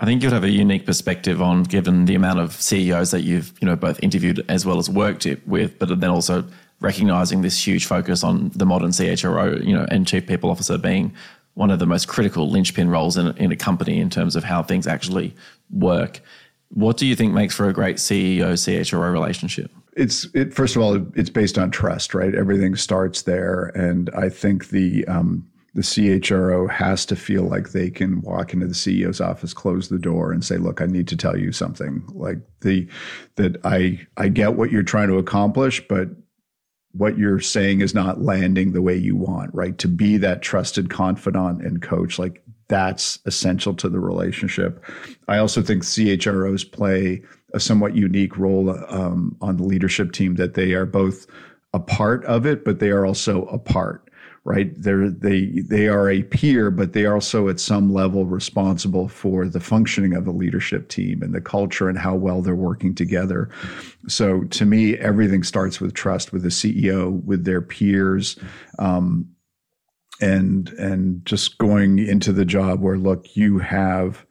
[0.00, 3.52] I think you'd have a unique perspective on given the amount of CEOs that you've,
[3.60, 6.44] you know, both interviewed as well as worked with, but then also
[6.84, 11.14] recognizing this huge focus on the modern CHRO, you know, and chief people officer being
[11.54, 14.62] one of the most critical linchpin roles in, in a company in terms of how
[14.62, 15.34] things actually
[15.70, 16.20] work.
[16.68, 19.70] What do you think makes for a great CEO CHRO relationship?
[19.96, 22.34] It's it, first of all, it's based on trust, right?
[22.34, 27.90] Everything starts there, and I think the um, the CHRO has to feel like they
[27.90, 31.16] can walk into the CEO's office, close the door, and say, "Look, I need to
[31.16, 32.88] tell you something." Like the
[33.36, 36.08] that I I get what you're trying to accomplish, but
[36.96, 39.76] what you're saying is not landing the way you want, right?
[39.78, 44.82] To be that trusted confidant and coach, like that's essential to the relationship.
[45.28, 50.54] I also think CHROs play a somewhat unique role um, on the leadership team that
[50.54, 51.26] they are both
[51.72, 54.08] a part of it, but they are also a part
[54.44, 54.70] right?
[54.76, 59.48] They're, they they are a peer, but they are also at some level responsible for
[59.48, 63.48] the functioning of the leadership team and the culture and how well they're working together.
[64.06, 68.38] So to me, everything starts with trust with the CEO, with their peers.
[68.78, 69.30] Um,
[70.20, 74.24] and and just going into the job where look you have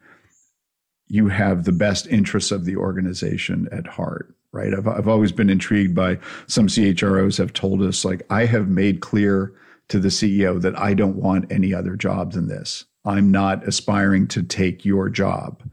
[1.08, 5.50] you have the best interests of the organization at heart right i've, I've always been
[5.50, 9.54] intrigued by some chros have told us like i have made clear
[9.90, 12.86] to the CEO that I don't want any other job than this.
[13.06, 15.64] I'm not aspiring to take your job.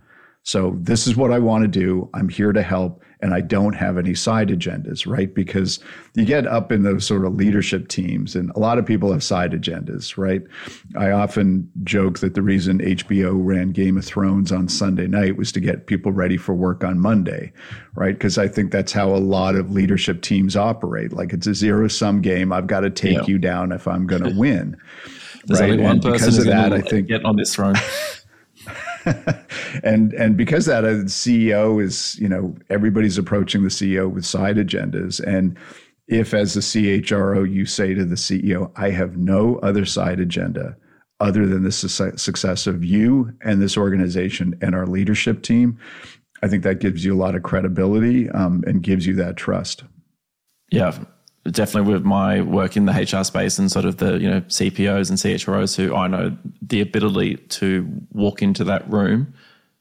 [0.42, 2.08] So this is what I want to do.
[2.14, 5.32] I'm here to help and I don't have any side agendas, right?
[5.34, 5.78] Because
[6.14, 9.22] you get up in those sort of leadership teams and a lot of people have
[9.22, 10.40] side agendas, right?
[10.96, 15.52] I often joke that the reason HBO ran Game of Thrones on Sunday night was
[15.52, 17.52] to get people ready for work on Monday,
[17.94, 18.14] right?
[18.14, 21.12] Because I think that's how a lot of leadership teams operate.
[21.12, 22.50] Like it's a zero sum game.
[22.50, 23.24] I've got to take Yeah.
[23.26, 24.78] you down if I'm going to win.
[25.44, 25.70] There's right?
[25.72, 27.74] only one And person because who's of that, going I think get on this throne.
[29.84, 34.56] and and because that a CEO is you know everybody's approaching the CEO with side
[34.56, 35.20] agendas.
[35.26, 35.56] And
[36.08, 40.76] if as the CHRO you say to the CEO I have no other side agenda
[41.20, 45.78] other than the suc- success of you and this organization and our leadership team
[46.42, 49.84] I think that gives you a lot of credibility um, and gives you that trust.
[50.70, 50.96] Yeah,
[51.50, 55.08] definitely with my work in the HR space and sort of the you know CPOs
[55.08, 59.32] and CHROs who I know the ability to walk into that room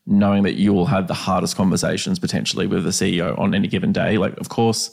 [0.10, 3.94] knowing that you will have the hardest conversations potentially with the CEO on any given
[3.94, 4.18] day.
[4.18, 4.90] Like, of course,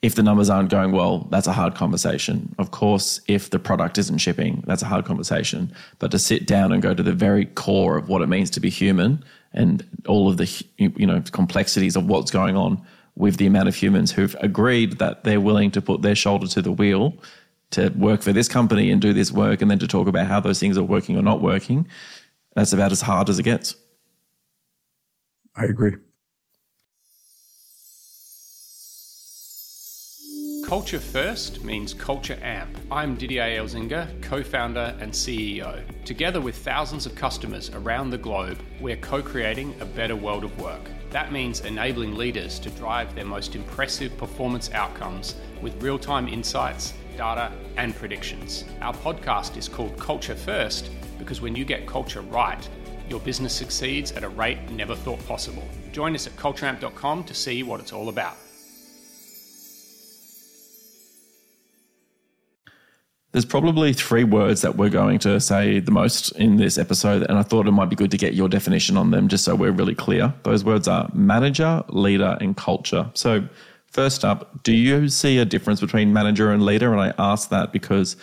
[0.00, 2.54] if the numbers aren't going well, that's a hard conversation.
[2.58, 5.72] Of course, if the product isn't shipping, that's a hard conversation.
[5.98, 8.60] But to sit down and go to the very core of what it means to
[8.60, 12.82] be human and all of the you know complexities of what's going on
[13.16, 16.62] with the amount of humans who've agreed that they're willing to put their shoulder to
[16.62, 17.16] the wheel
[17.70, 20.40] to work for this company and do this work and then to talk about how
[20.40, 21.86] those things are working or not working,
[22.54, 23.76] that's about as hard as it gets.
[25.56, 25.94] I agree
[30.66, 32.78] Culture First means Culture Amp.
[32.90, 35.82] I'm Didier Elzinga, co founder and CEO.
[36.06, 40.58] Together with thousands of customers around the globe, we're co creating a better world of
[40.58, 40.80] work.
[41.14, 46.92] That means enabling leaders to drive their most impressive performance outcomes with real time insights,
[47.16, 48.64] data, and predictions.
[48.80, 52.68] Our podcast is called Culture First because when you get culture right,
[53.08, 55.62] your business succeeds at a rate never thought possible.
[55.92, 58.36] Join us at cultureamp.com to see what it's all about.
[63.34, 67.36] There's probably three words that we're going to say the most in this episode, and
[67.36, 69.72] I thought it might be good to get your definition on them just so we're
[69.72, 70.32] really clear.
[70.44, 73.10] Those words are manager, leader, and culture.
[73.14, 73.44] So,
[73.88, 76.92] first up, do you see a difference between manager and leader?
[76.92, 78.14] And I ask that because,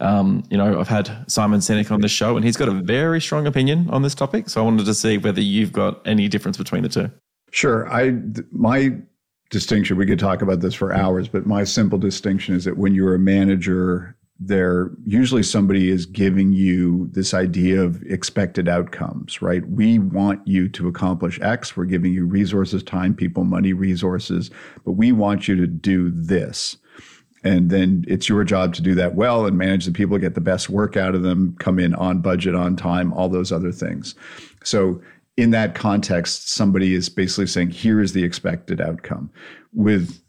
[0.00, 3.22] um, you know, I've had Simon Sinek on the show, and he's got a very
[3.22, 4.50] strong opinion on this topic.
[4.50, 7.10] So, I wanted to see whether you've got any difference between the two.
[7.52, 7.90] Sure.
[7.90, 8.18] I
[8.52, 8.98] my
[9.48, 9.96] distinction.
[9.96, 13.14] We could talk about this for hours, but my simple distinction is that when you're
[13.14, 19.68] a manager, there usually somebody is giving you this idea of expected outcomes, right?
[19.68, 21.76] We want you to accomplish X.
[21.76, 24.50] We're giving you resources, time, people, money, resources,
[24.84, 26.76] but we want you to do this.
[27.42, 30.40] And then it's your job to do that well and manage the people, get the
[30.40, 34.14] best work out of them, come in on budget, on time, all those other things.
[34.62, 35.00] So
[35.36, 39.30] in that context, somebody is basically saying, here is the expected outcome.
[39.72, 40.20] With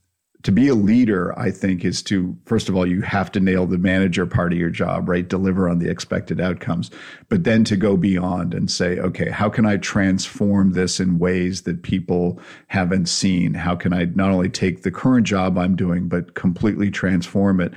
[0.43, 3.65] to be a leader, I think, is to, first of all, you have to nail
[3.65, 5.28] the manager part of your job, right?
[5.28, 6.89] Deliver on the expected outcomes,
[7.28, 11.63] but then to go beyond and say, okay, how can I transform this in ways
[11.63, 13.54] that people haven't seen?
[13.54, 17.73] How can I not only take the current job I'm doing, but completely transform it?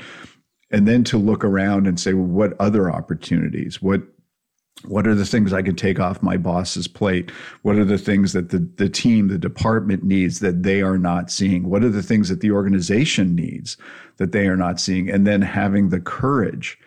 [0.70, 3.83] And then to look around and say, well, what other opportunities?
[3.83, 4.03] What
[4.85, 7.31] what are the things I can take off my boss's plate?
[7.63, 11.31] What are the things that the, the team, the department needs that they are not
[11.31, 11.69] seeing?
[11.69, 13.77] What are the things that the organization needs
[14.17, 15.09] that they are not seeing?
[15.09, 16.79] And then having the courage,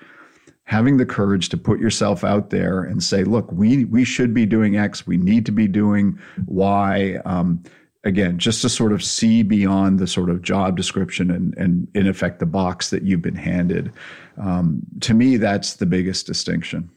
[0.65, 4.45] having the courage to put yourself out there and say, look, we, we should be
[4.45, 5.08] doing X.
[5.08, 7.19] We need to be doing Y.
[7.24, 7.63] Um,
[8.04, 12.08] again, just to sort of see beyond the sort of job description and, and in
[12.08, 13.91] effect, the box that you've been handed.
[14.38, 16.89] Um, to me, that's the biggest distinction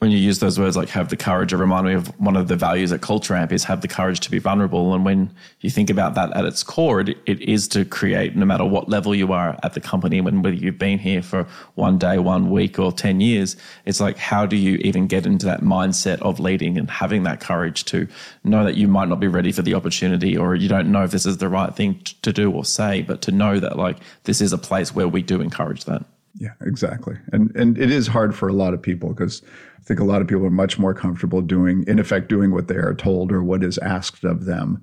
[0.00, 2.48] when you use those words like have the courage, it remind me of one of
[2.48, 4.94] the values at Culture Amp is have the courage to be vulnerable.
[4.94, 8.46] And when you think about that at its core, it, it is to create, no
[8.46, 11.98] matter what level you are at the company, when whether you've been here for one
[11.98, 15.60] day, one week, or 10 years, it's like, how do you even get into that
[15.60, 18.08] mindset of leading and having that courage to
[18.42, 21.10] know that you might not be ready for the opportunity or you don't know if
[21.10, 24.40] this is the right thing to do or say, but to know that like this
[24.40, 26.02] is a place where we do encourage that.
[26.38, 27.16] Yeah, exactly.
[27.32, 29.42] And and it is hard for a lot of people because
[29.80, 32.68] I think a lot of people are much more comfortable doing, in effect, doing what
[32.68, 34.82] they are told or what is asked of them.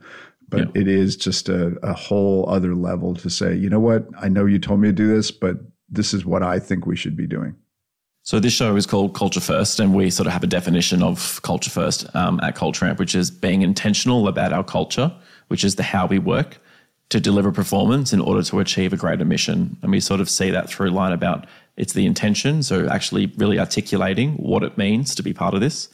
[0.49, 0.81] But Yeah.
[0.81, 4.45] it is just a, a whole other level to say, you know what, I know
[4.45, 5.57] you told me to do this, but
[5.89, 7.55] this is what I think we should be doing.
[8.23, 11.41] So this show is called Culture First, and we sort of have a definition of
[11.43, 15.13] culture first um, at Culture Amp, which is being intentional about our culture,
[15.47, 16.57] which is the how we work
[17.09, 19.77] to deliver performance in order to achieve a greater mission.
[19.81, 21.47] And we sort of see that through line about
[21.77, 25.89] it's the intention, so actually really articulating what it means to be part of this.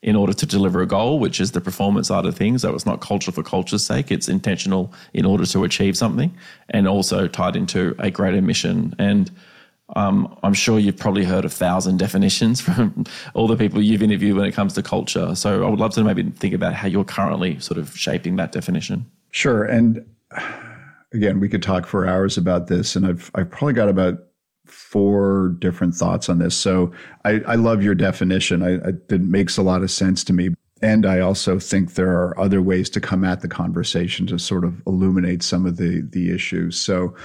[0.00, 2.62] in order to deliver a goal, which is the performance side of things.
[2.62, 6.32] So it's not culture for culture's sake, it's intentional in order to achieve something
[6.70, 8.94] and also tied into a greater mission.
[9.00, 9.28] And
[9.96, 14.36] um, I'm sure you've probably heard a thousand definitions from all the people you've interviewed
[14.36, 15.34] when it comes to culture.
[15.34, 18.52] So I would love to maybe think about how you're currently sort of shaping that
[18.52, 19.04] definition.
[19.32, 19.64] Sure.
[19.64, 20.06] And
[21.12, 24.27] again, we could talk for hours about this, and I've I've probably got about
[24.70, 26.56] four different thoughts on this.
[26.56, 26.92] So
[27.24, 28.62] I, I love your definition.
[28.62, 30.50] I, I, it makes a lot of sense to me.
[30.80, 34.64] And I also think there are other ways to come at the conversation to sort
[34.64, 36.78] of illuminate some of the the issues.
[36.78, 37.16] So,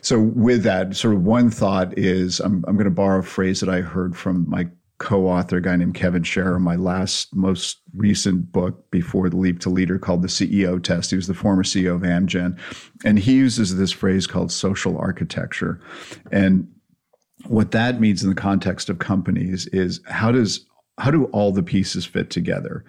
[0.00, 3.58] so with that, sort of one thought is I'm I'm going to borrow a phrase
[3.60, 4.68] that I heard from my
[5.00, 9.70] co-author, a guy named Kevin Sharer, my last most recent book before the Leap to
[9.70, 11.10] Leader called the CEO Test.
[11.10, 12.58] He was the former CEO of Amgen,
[13.04, 15.80] and he uses this phrase called social architecture,
[16.30, 16.68] and
[17.46, 20.66] what that means in the context of companies is how does
[21.00, 22.84] how do all the pieces fit together?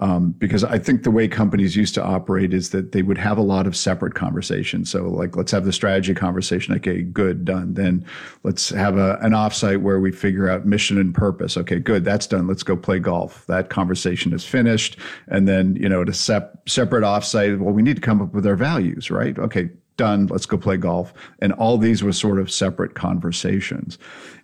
[0.00, 3.36] Um, because I think the way companies used to operate is that they would have
[3.36, 4.90] a lot of separate conversations.
[4.90, 6.74] So, like, let's have the strategy conversation.
[6.76, 7.74] Okay, good, done.
[7.74, 8.04] Then
[8.44, 11.58] let's have a, an offsite where we figure out mission and purpose.
[11.58, 12.46] Okay, good, that's done.
[12.46, 13.46] Let's go play golf.
[13.46, 14.96] That conversation is finished.
[15.28, 18.32] And then, you know, at a sep- separate offsite, well, we need to come up
[18.32, 19.38] with our values, right?
[19.38, 19.68] Okay,
[20.00, 20.26] done.
[20.28, 21.12] Let's go play golf.
[21.40, 23.98] And all these were sort of separate conversations.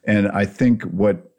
[0.05, 1.33] And I think what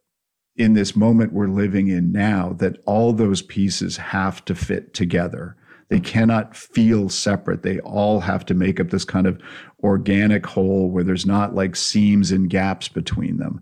[0.55, 5.55] in this moment we're living in now, that all those pieces have to fit together.
[5.89, 7.61] They cannot feel separate.
[7.61, 9.39] They all have to make up this kind of
[9.83, 13.61] organic whole where there's not like seams and gaps between them.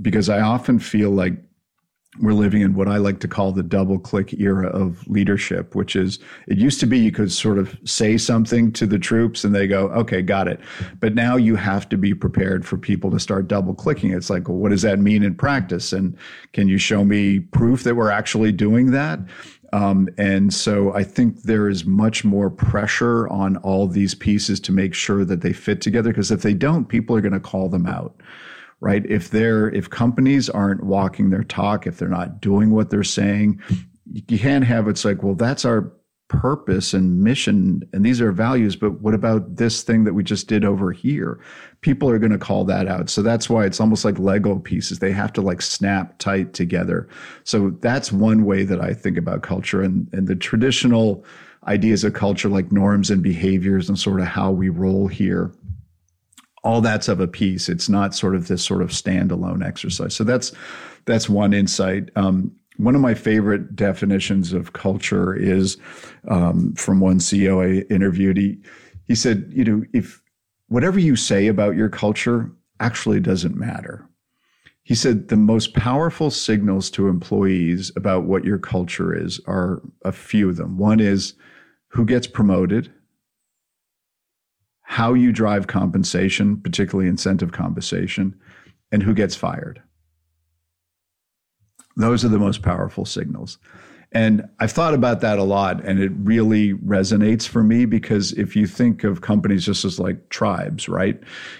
[0.00, 1.34] Because I often feel like
[2.20, 5.96] we're living in what I like to call the double click era of leadership, which
[5.96, 9.54] is it used to be you could sort of say something to the troops and
[9.54, 10.60] they go, okay, got it.
[11.00, 14.12] But now you have to be prepared for people to start double clicking.
[14.12, 15.92] It's like, well, what does that mean in practice?
[15.92, 16.14] And
[16.52, 19.18] can you show me proof that we're actually doing that?
[19.72, 24.72] Um, and so I think there is much more pressure on all these pieces to
[24.72, 26.10] make sure that they fit together.
[26.10, 28.14] Because if they don't, people are going to call them out
[28.82, 29.06] right?
[29.06, 33.62] If they're if companies aren't walking their talk, if they're not doing what they're saying,
[34.12, 35.92] you can't have it's like, well, that's our
[36.26, 40.48] purpose and mission and these are values but what about this thing that we just
[40.48, 41.38] did over here?
[41.82, 43.08] People are going to call that out.
[43.08, 44.98] So that's why it's almost like lego pieces.
[44.98, 47.06] They have to like snap tight together.
[47.44, 51.24] So that's one way that i think about culture and and the traditional
[51.68, 55.52] ideas of culture like norms and behaviors and sort of how we roll here
[56.64, 57.68] all that's of a piece.
[57.68, 60.14] It's not sort of this sort of standalone exercise.
[60.14, 60.52] So that's
[61.04, 62.10] that's one insight.
[62.16, 65.76] Um, one of my favorite definitions of culture is
[66.28, 68.36] um, from one CEO I interviewed.
[68.36, 68.58] He
[69.06, 70.22] he said, you know, if
[70.68, 72.50] whatever you say about your culture
[72.80, 74.08] actually doesn't matter.
[74.84, 80.10] He said the most powerful signals to employees about what your culture is are a
[80.10, 80.76] few of them.
[80.76, 81.34] One is
[81.88, 82.92] who gets promoted
[84.92, 88.38] how you drive compensation, particularly incentive compensation,
[88.92, 89.80] and who gets fired.
[91.96, 93.56] Those are the most powerful signals.
[94.14, 98.54] And I've thought about that a lot, and it really resonates for me because if
[98.54, 101.18] you think of companies just as like tribes, right?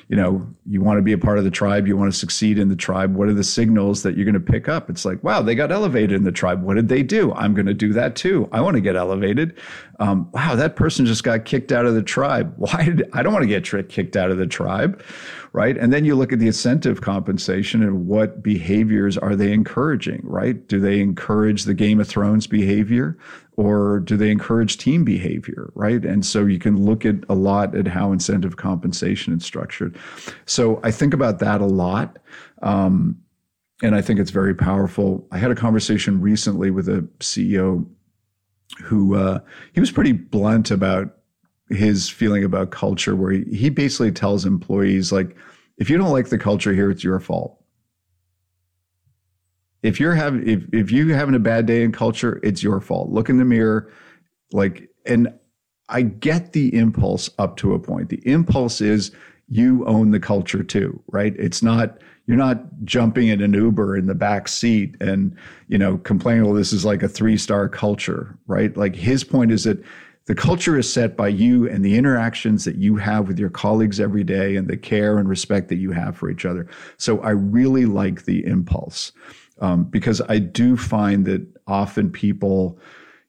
[0.08, 2.58] You know, you want to be a part of the tribe, you want to succeed
[2.58, 3.14] in the tribe.
[3.14, 4.90] What are the signals that you're going to pick up?
[4.90, 6.62] It's like, wow, they got elevated in the tribe.
[6.62, 7.32] What did they do?
[7.32, 8.46] I'm going to do that too.
[8.52, 9.58] I want to get elevated.
[10.02, 12.52] Um, wow, that person just got kicked out of the tribe.
[12.56, 15.02] Why did I don't want to get kicked out of the tribe?
[15.52, 15.76] right?
[15.76, 20.66] And then you look at the incentive compensation and what behaviors are they encouraging, right?
[20.66, 23.18] Do they encourage the Game of Thrones behavior
[23.56, 26.04] or do they encourage team behavior, right?
[26.04, 29.98] And so you can look at a lot at how incentive compensation is structured.
[30.46, 32.18] So I think about that a lot.
[32.62, 33.18] Um,
[33.82, 35.26] and I think it's very powerful.
[35.32, 37.86] I had a conversation recently with a CEO
[38.80, 39.40] who uh,
[39.72, 41.16] he was pretty blunt about
[41.68, 45.36] his feeling about culture where he, he basically tells employees like
[45.78, 47.58] if you don't like the culture here it's your fault.
[49.82, 53.10] If you're having if, if you're having a bad day in culture it's your fault.
[53.10, 53.92] Look in the mirror
[54.52, 55.32] like and
[55.88, 58.08] i get the impulse up to a point.
[58.08, 59.12] The impulse is
[59.48, 61.34] you own the culture too right?
[61.38, 61.98] It's not
[62.32, 65.36] you're not jumping in an uber in the back seat and
[65.68, 69.52] you know complaining well this is like a three star culture right like his point
[69.52, 69.84] is that
[70.24, 74.00] the culture is set by you and the interactions that you have with your colleagues
[74.00, 76.66] every day and the care and respect that you have for each other.
[76.96, 79.12] So I really like the impulse
[79.60, 82.78] um, because I do find that often people,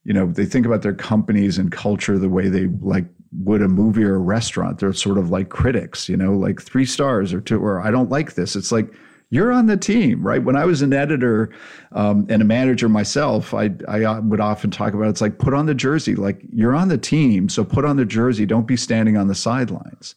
[0.04, 3.06] you know, they think about their companies and culture the way they like
[3.40, 4.80] would a movie or a restaurant.
[4.80, 8.10] They're sort of like critics, you know, like three stars or two, or I don't
[8.10, 8.56] like this.
[8.56, 8.94] It's like,
[9.30, 10.44] you're on the team, right?
[10.44, 11.50] When I was an editor
[11.94, 15.56] um, and a manager myself, I, I uh, would often talk about it's like put
[15.56, 18.46] on the jersey, like you're on the team, so put on the jersey.
[18.46, 20.14] Don't be standing on the sidelines.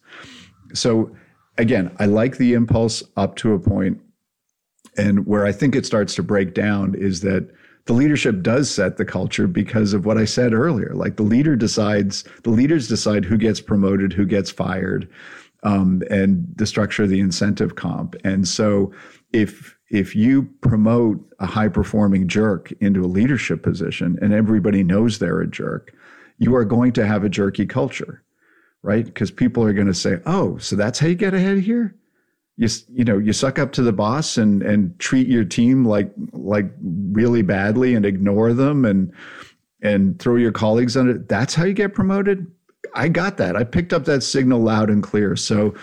[0.75, 1.09] So
[1.57, 3.99] again, I like the impulse up to a point,
[4.97, 7.49] and where I think it starts to break down is that
[7.87, 10.91] the leadership does set the culture because of what I said earlier.
[10.93, 15.09] Like the leader decides, the leaders decide who gets promoted, who gets fired,
[15.63, 18.15] um, and the structure of the incentive comp.
[18.23, 18.91] And so
[19.33, 25.17] if if you promote a high performing jerk into a leadership position and everybody knows
[25.17, 25.93] they're a jerk,
[26.39, 28.21] you are going to have a jerky culture,
[28.83, 29.05] right?
[29.05, 31.95] Because people are going to say, "Oh, so that's how you get ahead here."
[32.57, 36.11] You you know you suck up to the boss and and treat your team like
[36.33, 36.69] like
[37.11, 39.13] really badly and ignore them and
[39.81, 41.17] and throw your colleagues under.
[41.17, 42.51] That's how you get promoted?
[42.95, 43.55] I got that.
[43.55, 45.35] I picked up that signal loud and clear.
[45.35, 45.75] So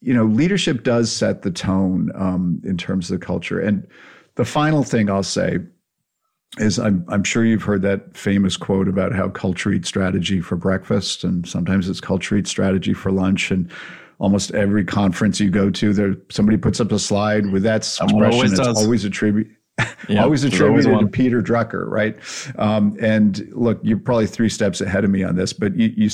[0.00, 3.60] you know leadership does set the tone um, in terms of the culture.
[3.60, 3.86] And
[4.36, 5.58] the final thing i'll say
[6.58, 10.56] is I'm, I'm sure you've heard that famous quote about how culture eats strategy for
[10.56, 13.50] breakfast and sometimes it's culture eats strategy for lunch.
[13.50, 13.70] And
[14.18, 18.22] almost every conference you go to, there somebody puts up a slide with that expression.
[18.22, 18.82] always it's does.
[18.82, 19.52] always attributed.
[20.08, 21.10] Yep, always attributed always to.
[21.10, 22.16] Peter Drucker, right?
[22.58, 26.10] Um, and look, you're probably three steps ahead of me on this, but you you,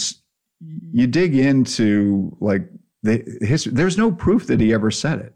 [0.92, 2.68] you dig into like
[3.02, 3.72] the history.
[3.72, 5.34] There's no proof that he ever said it,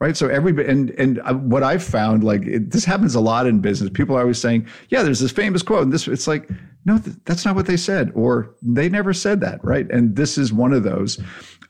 [0.00, 0.16] right?
[0.16, 3.60] So everybody and and uh, what I've found, like it, this happens a lot in
[3.60, 3.90] business.
[3.90, 6.48] People are always saying, "Yeah, there's this famous quote," and this it's like,
[6.84, 9.90] no, th- that's not what they said, or they never said that, right?
[9.90, 11.20] And this is one of those.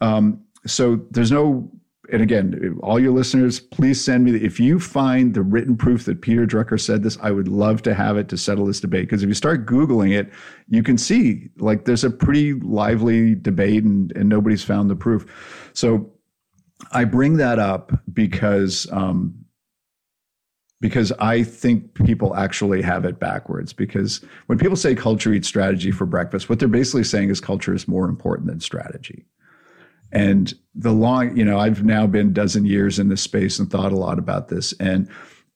[0.01, 1.71] Um, so there's no.
[2.11, 4.31] And again, all your listeners, please send me.
[4.31, 7.83] The, if you find the written proof that Peter Drucker said this, I would love
[7.83, 9.03] to have it to settle this debate.
[9.03, 10.33] Because if you start googling it,
[10.69, 15.27] you can see like there's a pretty lively debate, and and nobody's found the proof.
[15.75, 16.11] So
[16.93, 19.45] I bring that up because um,
[20.81, 23.73] because I think people actually have it backwards.
[23.73, 27.75] Because when people say culture eats strategy for breakfast, what they're basically saying is culture
[27.75, 29.27] is more important than strategy.
[30.13, 33.93] And the long, you know, I've now been dozen years in this space and thought
[33.93, 34.73] a lot about this.
[34.75, 35.09] And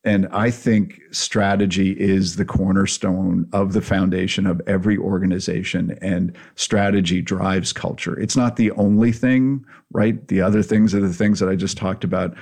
[0.05, 7.23] and I think strategy is the cornerstone of the foundation of every organization, and strategy
[7.23, 8.19] drives culture.
[8.19, 10.27] It's not the only thing, right?
[10.27, 12.35] The other things are the things that I just talked about.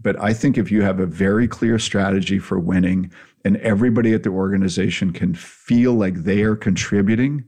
[0.00, 3.10] But I think if you have a very clear strategy for winning,
[3.44, 7.44] and everybody at the organization can feel like they are contributing,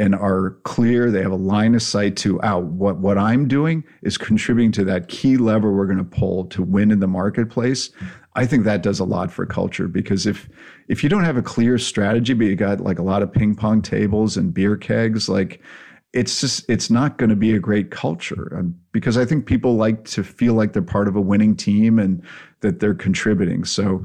[0.00, 1.10] and are clear.
[1.10, 4.84] They have a line of sight to out what what I'm doing is contributing to
[4.84, 7.90] that key lever we're going to pull to win in the marketplace.
[8.34, 10.48] I think that does a lot for culture because if
[10.88, 13.54] if you don't have a clear strategy, but you got like a lot of ping
[13.54, 15.60] pong tables and beer kegs, like
[16.12, 19.76] it's just it's not going to be a great culture um, because I think people
[19.76, 22.22] like to feel like they're part of a winning team and
[22.60, 23.64] that they're contributing.
[23.64, 24.02] So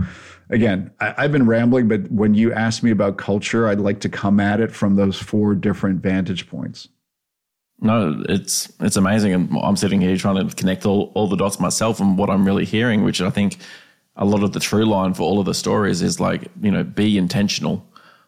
[0.49, 4.09] again, I, I've been rambling, but when you ask me about culture, I'd like to
[4.09, 6.87] come at it from those four different vantage points.
[7.79, 11.59] No, it's it's amazing, and I'm sitting here trying to connect all, all the dots
[11.59, 13.57] myself and what I'm really hearing, which I think
[14.17, 16.83] a lot of the true line for all of the stories is like you know
[16.83, 17.85] be intentional,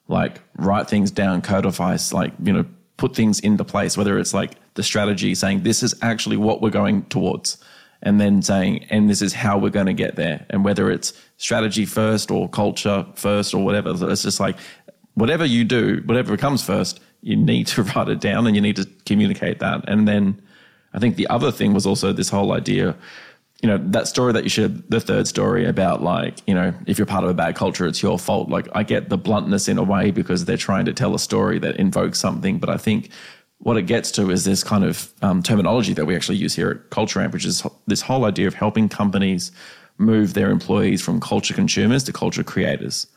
[0.07, 2.65] like write things down, codify, like you know
[2.97, 3.97] put things into place.
[3.97, 7.57] Whether it's like the strategy, saying this is actually what we're going towards,
[8.01, 11.13] and then saying and this is how we're going to get there, and whether it's
[11.37, 14.57] strategy first or culture first or whatever, it's just like
[15.13, 18.75] whatever you do, whatever comes first, you need to write it down and you need
[18.75, 19.87] to communicate that.
[19.87, 20.41] And then
[20.93, 22.95] I think the other thing was also this whole idea,
[23.61, 26.97] you know, that story that you shared, the third story about like, you know, if
[26.99, 28.49] you're part of a bad culture, it's your fault.
[28.49, 31.57] Like I get the bluntness in a way because they're trying to tell a story
[31.59, 32.59] that invokes something.
[32.59, 33.09] But I think
[33.59, 36.69] what it gets to is this kind of um, terminology that we actually use here
[36.69, 39.51] at Culture Amp, which is this whole idea of helping companies
[39.97, 43.07] move their employees from culture consumers to culture creators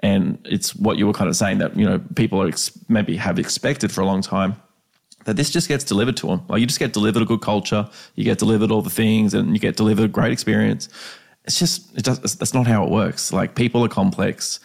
[0.00, 3.16] and it's what you were kind of saying that you know people are ex- maybe
[3.16, 4.56] have expected for a long time
[5.24, 7.88] that this just gets delivered to them like you just get delivered a good culture
[8.14, 10.88] you get delivered all the things and you get delivered a great experience.
[11.44, 13.32] It's just it does, that's not how it works.
[13.32, 14.60] Like people are complex.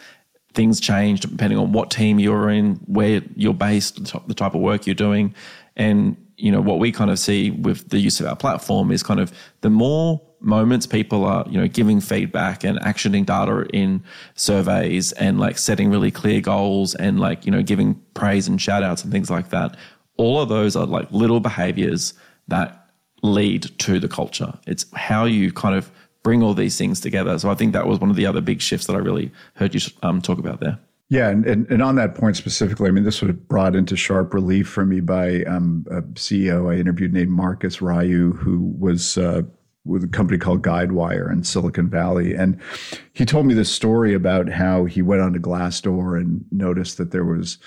[0.54, 4.86] Things change depending on what team you're in where you're based the type- of work
[4.86, 5.34] you're doing.
[5.76, 9.02] And you know what we kind of see with the use of our platform is
[9.02, 9.32] kind of
[9.62, 14.02] the more moments people are you know giving feedback and actioning data in
[14.34, 18.82] surveys and like setting really clear goals and like you know giving praise and shout
[18.82, 19.76] outs and things like that
[20.16, 22.14] all of those are like little behaviors
[22.48, 22.90] that
[23.22, 24.52] lead to the culture.
[24.66, 25.90] It's how you kind of
[26.22, 27.38] bring all these things together.
[27.38, 29.74] So i think that was one of the other big shifts that i really heard
[29.74, 30.78] you um, talk about there.
[31.08, 34.34] Yeah, and, and, and on that point specifically, I mean, this was brought into sharp
[34.34, 39.42] relief for me by um, a CEO I interviewed named Marcus Ryu, who was uh,
[39.84, 42.34] with a company called Guidewire in Silicon Valley.
[42.34, 42.60] And
[43.12, 47.24] he told me this story about how he went onto Glassdoor and noticed that there
[47.24, 47.58] was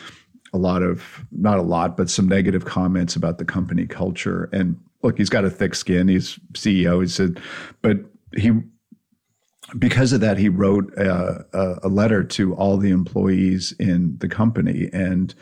[0.53, 4.49] a lot of, not a lot, but some negative comments about the company culture.
[4.51, 6.07] And look, he's got a thick skin.
[6.07, 7.01] He's CEO.
[7.01, 7.39] He said,
[7.81, 7.97] but
[8.35, 8.51] he,
[9.77, 14.27] because of that, he wrote a, a, a letter to all the employees in the
[14.27, 14.89] company.
[14.91, 15.33] And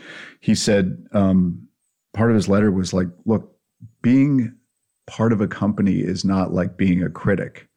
[0.41, 1.67] he said, um,
[2.13, 3.55] part of his letter was like, look,
[4.01, 4.53] being
[5.05, 7.69] part of a company is not like being a critic,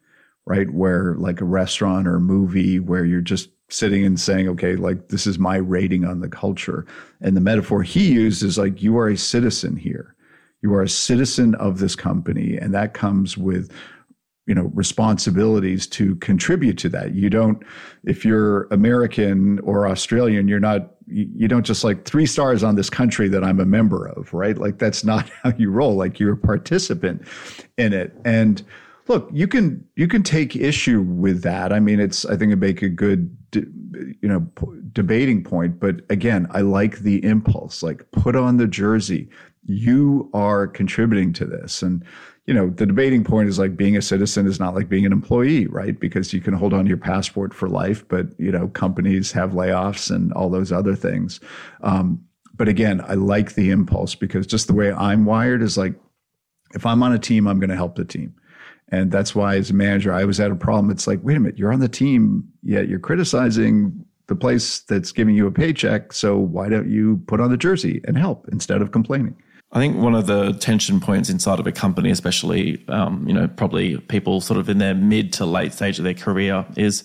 [0.47, 0.69] right?
[0.71, 5.09] Where like a restaurant or a movie where you're just sitting and saying, okay, like
[5.09, 6.87] this is my rating on the culture.
[7.21, 10.15] And the metaphor he used is like, you are a citizen here.
[10.63, 12.57] You are a citizen of this company.
[12.57, 13.73] And that comes with
[14.47, 17.63] you know responsibilities to contribute to that you don't
[18.03, 22.91] if you're american or australian you're not you don't just like three stars on this
[22.91, 26.33] country that i'm a member of right like that's not how you roll like you're
[26.33, 27.23] a participant
[27.79, 28.65] in it and
[29.11, 32.57] look you can you can take issue with that i mean it's i think it
[32.57, 34.41] make a good you know
[34.93, 39.29] debating point but again i like the impulse like put on the jersey
[39.67, 42.05] you are contributing to this and
[42.47, 45.13] you know, the debating point is like being a citizen is not like being an
[45.13, 46.01] employee, right?
[46.01, 49.53] Because you can hold on to your passport for life, but you know, companies have
[49.53, 51.39] layoffs and all those other things.
[51.83, 52.21] Um,
[52.55, 55.95] but again, I like the impulse because just the way I'm wired is like,
[56.75, 58.35] if I'm on a team, I'm going to help the team.
[58.93, 60.91] And that's why as a manager, I was at a problem.
[60.91, 65.13] It's like, wait a minute, you're on the team, yet you're criticizing the place that's
[65.13, 66.13] giving you a paycheck.
[66.13, 69.37] So why don't you put on the jersey and help instead of complaining?
[69.73, 73.47] I think one of the tension points inside of a company, especially, um, you know,
[73.47, 77.05] probably people sort of in their mid to late stage of their career, is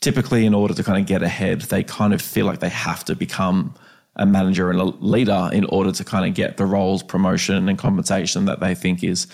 [0.00, 3.04] typically in order to kind of get ahead, they kind of feel like they have
[3.06, 3.74] to become
[4.16, 7.78] a manager and a leader in order to kind of get the roles, promotion, and
[7.78, 9.26] compensation that they think is,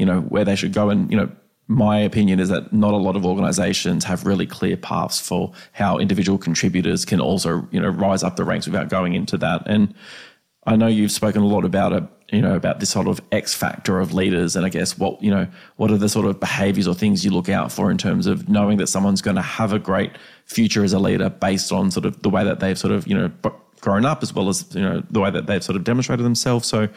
[0.00, 0.90] you know, where they should go.
[0.90, 1.30] And, you know,
[1.68, 5.98] my opinion is that not a lot of organizations have really clear paths for how
[5.98, 9.62] individual contributors can also, you know, rise up the ranks without going into that.
[9.66, 9.94] And,
[10.66, 13.54] I know you've spoken a lot about it, you know, about this sort of X
[13.54, 15.46] factor of leaders, and I guess what you know,
[15.76, 18.48] what are the sort of behaviours or things you look out for in terms of
[18.48, 20.12] knowing that someone's going to have a great
[20.44, 23.16] future as a leader based on sort of the way that they've sort of you
[23.16, 23.30] know
[23.80, 26.68] grown up as well as you know the way that they've sort of demonstrated themselves.
[26.68, 26.88] So,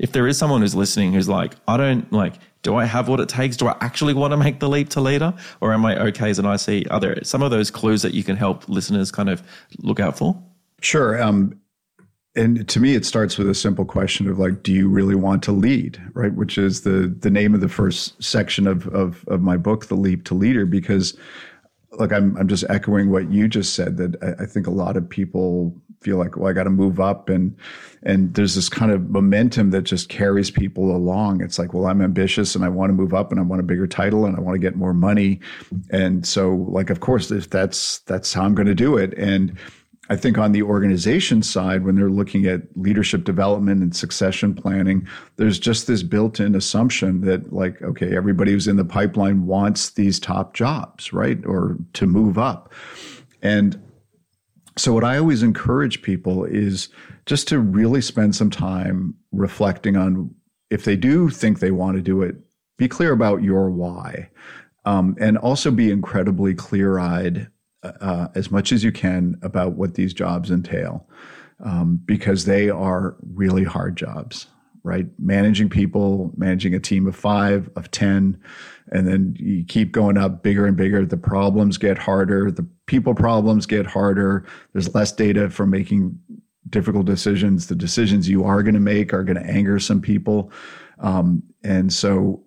[0.00, 3.20] if there is someone who's listening who's like, I don't like, do I have what
[3.20, 3.56] it takes?
[3.56, 6.38] Do I actually want to make the leap to leader, or am I okay as
[6.38, 6.90] an IC?
[6.90, 9.42] Are there some of those clues that you can help listeners kind of
[9.78, 10.40] look out for?
[10.80, 11.22] Sure.
[11.22, 11.60] Um,
[12.34, 15.42] and to me it starts with a simple question of like do you really want
[15.42, 19.42] to lead right which is the the name of the first section of of, of
[19.42, 21.16] my book the leap to leader because
[21.98, 24.96] like I'm, I'm just echoing what you just said that I, I think a lot
[24.96, 27.56] of people feel like well i got to move up and
[28.02, 32.02] and there's this kind of momentum that just carries people along it's like well i'm
[32.02, 34.40] ambitious and i want to move up and i want a bigger title and i
[34.40, 35.40] want to get more money
[35.90, 39.56] and so like of course if that's that's how i'm going to do it and
[40.10, 45.08] I think on the organization side, when they're looking at leadership development and succession planning,
[45.36, 49.90] there's just this built in assumption that, like, okay, everybody who's in the pipeline wants
[49.90, 51.38] these top jobs, right?
[51.46, 52.72] Or to move up.
[53.42, 53.80] And
[54.76, 56.88] so, what I always encourage people is
[57.26, 60.34] just to really spend some time reflecting on
[60.70, 62.36] if they do think they want to do it,
[62.78, 64.30] be clear about your why.
[64.84, 67.48] Um, and also be incredibly clear eyed
[67.84, 71.08] uh, as much as you can about what these jobs entail
[71.60, 74.46] um, because they are really hard jobs
[74.84, 75.06] right?
[75.18, 78.38] Managing people managing a team of five of ten
[78.92, 81.06] and then you keep going up bigger and bigger.
[81.06, 82.50] The problems get harder.
[82.50, 84.44] The people problems get harder.
[84.72, 86.18] There's less data for making
[86.68, 87.68] difficult decisions.
[87.68, 90.52] The decisions you are going to make are going to anger some people.
[90.98, 92.44] Um, and so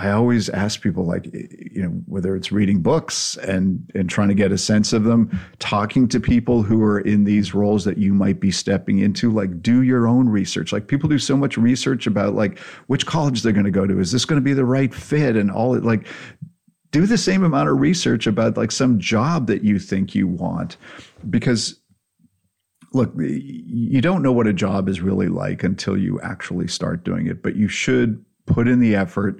[0.00, 4.34] I always ask people like you know whether it's reading books and and trying to
[4.34, 8.14] get a sense of them talking to people who are in these roles that you
[8.14, 10.72] might be stepping into like do your own research.
[10.72, 13.98] Like people do so much research about like which college they're going to go to.
[13.98, 15.36] Is this going to be the right fit?
[15.36, 16.06] And all it like
[16.92, 20.76] do the same amount of research about like some job that you think you want.
[21.28, 21.80] Because
[22.94, 27.26] look you don't know what a job is really like until you actually start doing
[27.26, 29.38] it but you should put in the effort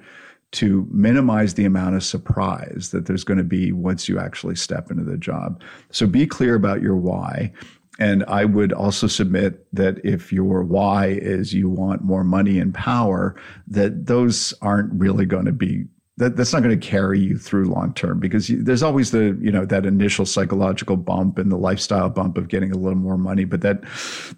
[0.52, 4.90] to minimize the amount of surprise that there's going to be once you actually step
[4.90, 5.62] into the job.
[5.90, 7.52] So be clear about your why.
[7.98, 12.72] And I would also submit that if your why is you want more money and
[12.72, 13.34] power,
[13.66, 15.84] that those aren't really going to be
[16.18, 19.38] that, that's not going to carry you through long term because you, there's always the
[19.40, 23.16] you know that initial psychological bump and the lifestyle bump of getting a little more
[23.16, 23.82] money but that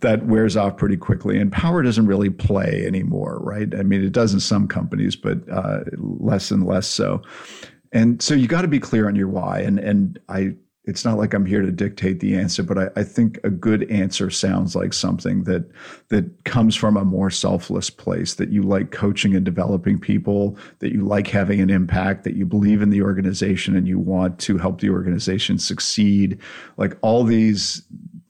[0.00, 3.74] that wears off pretty quickly and power doesn't really play anymore right?
[3.74, 7.22] I mean it does in some companies but uh, less and less so.
[7.92, 9.60] And so you got to be clear on your why.
[9.60, 10.54] And and i
[10.84, 13.88] it's not like I'm here to dictate the answer, but I, I, think a good
[13.90, 15.70] answer sounds like something that
[16.08, 18.34] that comes from a more selfless place.
[18.34, 22.46] That you like coaching and developing people, that you like having an impact, that you
[22.46, 26.38] believe in the organization and you want to help the organization succeed.
[26.78, 27.82] Like all these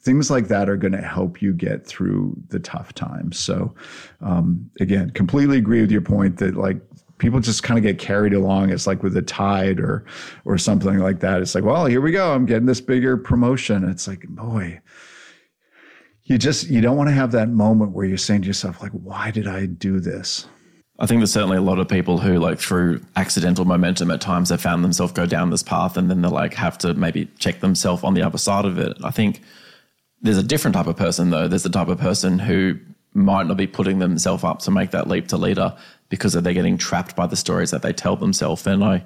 [0.03, 3.39] things like that are going to help you get through the tough times.
[3.39, 3.75] So,
[4.23, 6.81] um, again, completely agree with your point that like
[7.21, 8.71] people just kind of get carried along.
[8.71, 10.05] It's like with the tide or
[10.45, 11.41] or something like that.
[11.41, 12.33] It's like, well, here we go.
[12.33, 13.89] I'm getting this bigger promotion.
[13.89, 14.81] It's like, boy,
[16.25, 18.93] you just you don't want to have that moment where you're saying to yourself, like,
[18.93, 20.49] why did I do this?
[20.99, 24.51] I think there's certainly a lot of people who, like, through accidental momentum at times,
[24.51, 27.61] have found themselves go down this path and then they like have to maybe check
[27.61, 28.97] themselves on the other side of it.
[29.05, 29.41] I think
[30.21, 31.49] there's a different type of person, though.
[31.49, 32.79] There's the type of person who
[33.13, 35.77] might not be putting themselves up to make that leap to leader
[36.11, 38.67] because they're getting trapped by the stories that they tell themselves.
[38.67, 39.03] And I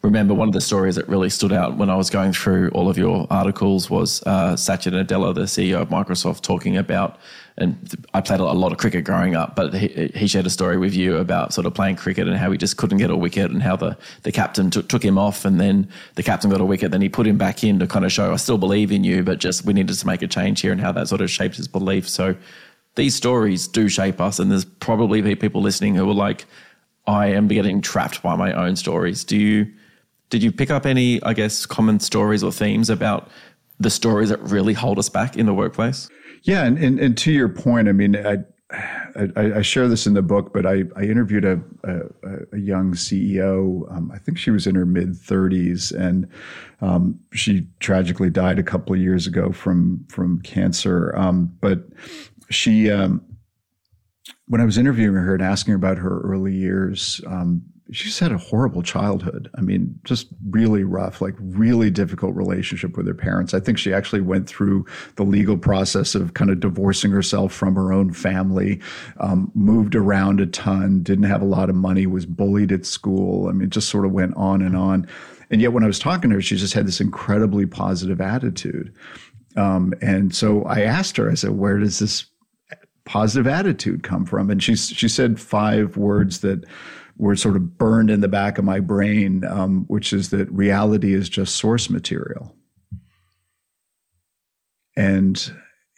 [0.00, 2.88] remember one of the stories that really stood out when I was going through all
[2.88, 7.18] of your articles was uh, Satya Nadella, the CEO of Microsoft, talking about.
[7.56, 10.76] And I played a lot of cricket growing up, but he, he shared a story
[10.76, 13.50] with you about sort of playing cricket and how he just couldn't get a wicket
[13.50, 16.64] and how the, the captain t- took him off and then the captain got a
[16.64, 16.90] wicket.
[16.90, 19.22] Then he put him back in to kind of show, I still believe in you,
[19.22, 21.56] but just we needed to make a change here and how that sort of shaped
[21.56, 22.08] his belief.
[22.08, 22.34] So
[22.94, 26.46] these stories do shape us, and there's probably people listening who are like,
[27.06, 29.24] I am getting trapped by my own stories.
[29.24, 29.72] Do you
[30.30, 33.28] did you pick up any, I guess, common stories or themes about
[33.78, 36.08] the stories that really hold us back in the workplace?
[36.42, 38.38] Yeah, and and, and to your point, I mean, I,
[39.36, 42.94] I, I, share this in the book, but I, I interviewed a, a, a young
[42.94, 43.90] CEO.
[43.94, 46.28] Um, I think she was in her mid 30s, and
[46.80, 51.16] um, she tragically died a couple of years ago from from cancer.
[51.16, 51.84] Um, but
[52.54, 53.24] she, um,
[54.46, 58.32] when I was interviewing her and asking her about her early years, um, she's had
[58.32, 59.50] a horrible childhood.
[59.56, 63.52] I mean, just really rough, like really difficult relationship with her parents.
[63.52, 64.86] I think she actually went through
[65.16, 68.80] the legal process of kind of divorcing herself from her own family,
[69.20, 73.48] um, moved around a ton, didn't have a lot of money, was bullied at school.
[73.48, 75.06] I mean, just sort of went on and on.
[75.50, 78.94] And yet, when I was talking to her, she just had this incredibly positive attitude.
[79.56, 82.26] Um, and so I asked her, I said, where does this
[83.04, 84.50] positive attitude come from?
[84.50, 86.64] And she she said five words that
[87.16, 91.14] were sort of burned in the back of my brain, um, which is that reality
[91.14, 92.54] is just source material.
[94.96, 95.52] And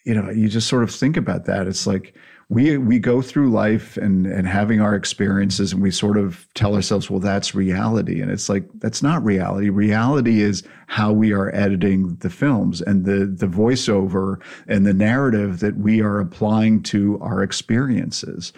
[0.04, 1.66] you know, you just sort of think about that.
[1.66, 2.14] It's like
[2.49, 6.74] we we go through life and and having our experiences and we sort of tell
[6.74, 8.20] ourselves well that's reality.
[8.20, 9.68] And it's like that's not reality.
[9.68, 15.59] Reality is how we are editing the films and the the voiceover and the narrative
[15.59, 18.53] that we are applying to our experiences.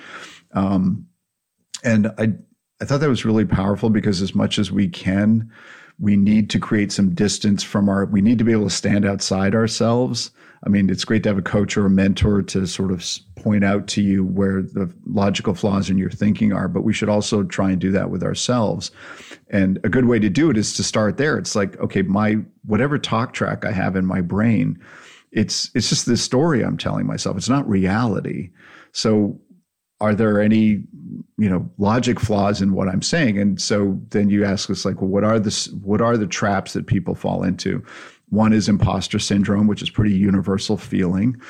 [0.53, 1.09] Um,
[1.85, 2.33] and i
[2.81, 5.51] i thought that was really powerful because as much as we can
[6.01, 9.05] we need to create some distance from our we need to be able to stand
[9.05, 10.31] outside ourselves
[10.65, 13.05] I mean, it's great to have a coach or a mentor to sort of
[13.37, 17.09] point out to you where the logical flaws in your thinking are, but we should
[17.09, 18.91] also try and do that with ourselves.
[19.51, 21.39] And a good way to do it is to start there.
[21.39, 24.79] It's like, okay, my whatever talk track I have in my brain,
[25.31, 27.37] it's it's just this story I'm telling myself.
[27.37, 28.51] It's not reality.
[28.93, 29.41] So
[30.01, 30.83] are there any
[31.39, 35.01] you know logic flaws in what i'm saying and so then you ask us like
[35.01, 37.85] well what are the what are the traps that people fall into
[38.31, 41.41] one is imposter syndrome, which is pretty universal feeling,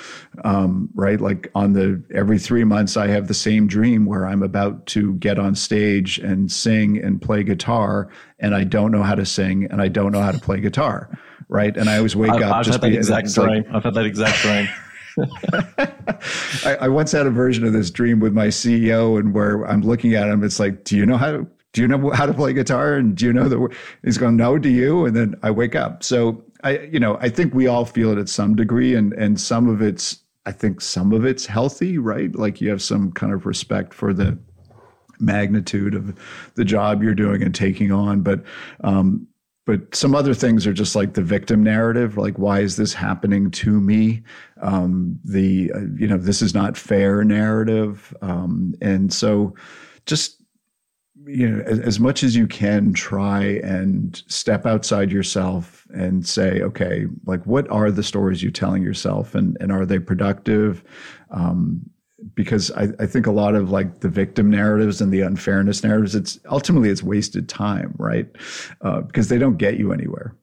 [0.45, 1.21] um, right?
[1.21, 5.15] Like on the every three months, I have the same dream where I'm about to
[5.15, 8.09] get on stage and sing and play guitar,
[8.39, 11.11] and I don't know how to sing and I don't know how to play guitar,
[11.49, 11.77] right?
[11.77, 12.57] And I always wake I've, up.
[12.57, 13.65] I've just had that exact dream.
[13.65, 14.69] Like, I've had that exact dream.
[16.65, 19.81] I, I once had a version of this dream with my CEO, and where I'm
[19.81, 22.33] looking at him, it's like, do you know how to do you know how to
[22.33, 22.95] play guitar?
[22.95, 25.05] And do you know that he's going, no, do you?
[25.05, 26.03] And then I wake up.
[26.03, 29.41] So I, you know, I think we all feel it at some degree, and and
[29.41, 32.35] some of it's, I think some of it's healthy, right?
[32.35, 34.39] Like you have some kind of respect for the
[35.21, 36.15] magnitude of
[36.55, 38.43] the job you're doing and taking on, but.
[38.83, 39.27] Um,
[39.67, 43.51] but some other things are just like the victim narrative like why is this happening
[43.51, 44.23] to me
[44.63, 49.55] um, the uh, you know this is not fair narrative um, and so
[50.07, 50.38] just
[51.27, 56.61] you know as, as, much as you can try and step outside yourself and say
[56.63, 60.83] okay like what are the stories you're telling yourself and and are they productive
[61.31, 61.83] um,
[62.35, 66.15] because I, I think a lot of like the victim narratives and the unfairness narratives,
[66.15, 68.27] it's ultimately it's wasted time, right?
[68.81, 70.35] Uh, because they don't get you anywhere.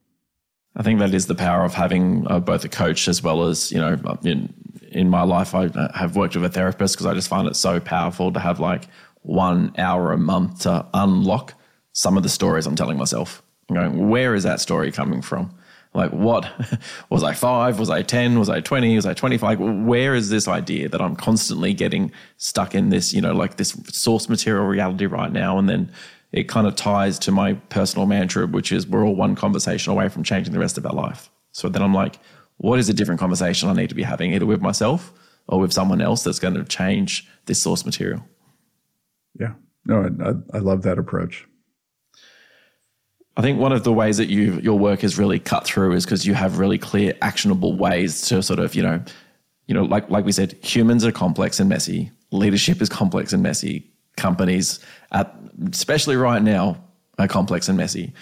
[0.76, 3.72] I think that is the power of having uh, both a coach as well as
[3.72, 4.52] you know in
[4.90, 7.80] in my life I have worked with a therapist because I just find it so
[7.80, 8.84] powerful to have like
[9.26, 11.54] one hour a month to unlock
[11.92, 13.42] some of the stories I'm telling myself.
[13.68, 15.52] I'm going, where is that story coming from?
[15.94, 16.48] Like, what
[17.10, 17.78] was I five?
[17.78, 18.38] Was I 10?
[18.38, 18.94] Was I 20?
[18.94, 19.58] Was I 25?
[19.58, 23.70] Where is this idea that I'm constantly getting stuck in this, you know, like this
[23.88, 25.58] source material reality right now?
[25.58, 25.90] And then
[26.32, 30.08] it kind of ties to my personal mantra, which is we're all one conversation away
[30.08, 31.30] from changing the rest of our life.
[31.52, 32.18] So then I'm like,
[32.58, 35.12] what is a different conversation I need to be having, either with myself
[35.48, 38.22] or with someone else that's going to change this source material?
[39.38, 39.54] Yeah.
[39.84, 40.10] No,
[40.52, 41.46] I, I love that approach.
[43.36, 46.04] I think one of the ways that you your work is really cut through is
[46.04, 49.02] because you have really clear, actionable ways to sort of, you know,
[49.66, 52.10] you know, like like we said, humans are complex and messy.
[52.30, 53.84] Leadership is complex and messy.
[54.16, 54.80] Companies,
[55.12, 55.34] at,
[55.70, 56.78] especially right now,
[57.18, 58.12] are complex and messy.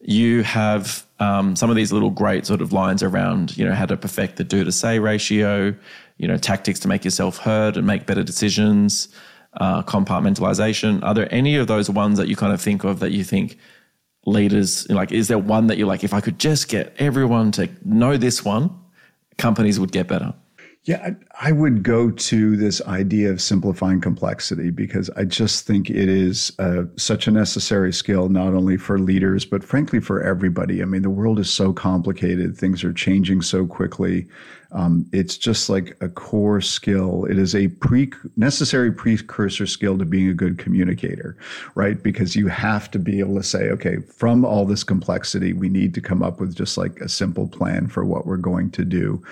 [0.00, 3.86] You have um, some of these little great sort of lines around, you know, how
[3.86, 5.74] to perfect the do to say ratio,
[6.18, 9.08] you know, tactics to make yourself heard and make better decisions,
[9.56, 11.02] uh, compartmentalization.
[11.02, 13.58] Are there any of those ones that you kind of think of that you think
[14.26, 17.68] leaders like is there one that you're like if i could just get everyone to
[17.84, 18.68] know this one
[19.38, 20.34] companies would get better?
[20.82, 25.88] Yeah i, I would go to this idea of simplifying complexity because i just think
[25.88, 30.82] it is uh, such a necessary skill not only for leaders but frankly for everybody.
[30.82, 32.58] I mean the world is so complicated.
[32.58, 34.26] Things are changing so quickly
[34.72, 37.24] um, it's just like a core skill.
[37.26, 41.36] It is a pre necessary precursor skill to being a good communicator,
[41.74, 42.02] right?
[42.02, 45.94] Because you have to be able to say, okay, from all this complexity, we need
[45.94, 49.22] to come up with just like a simple plan for what we're going to do.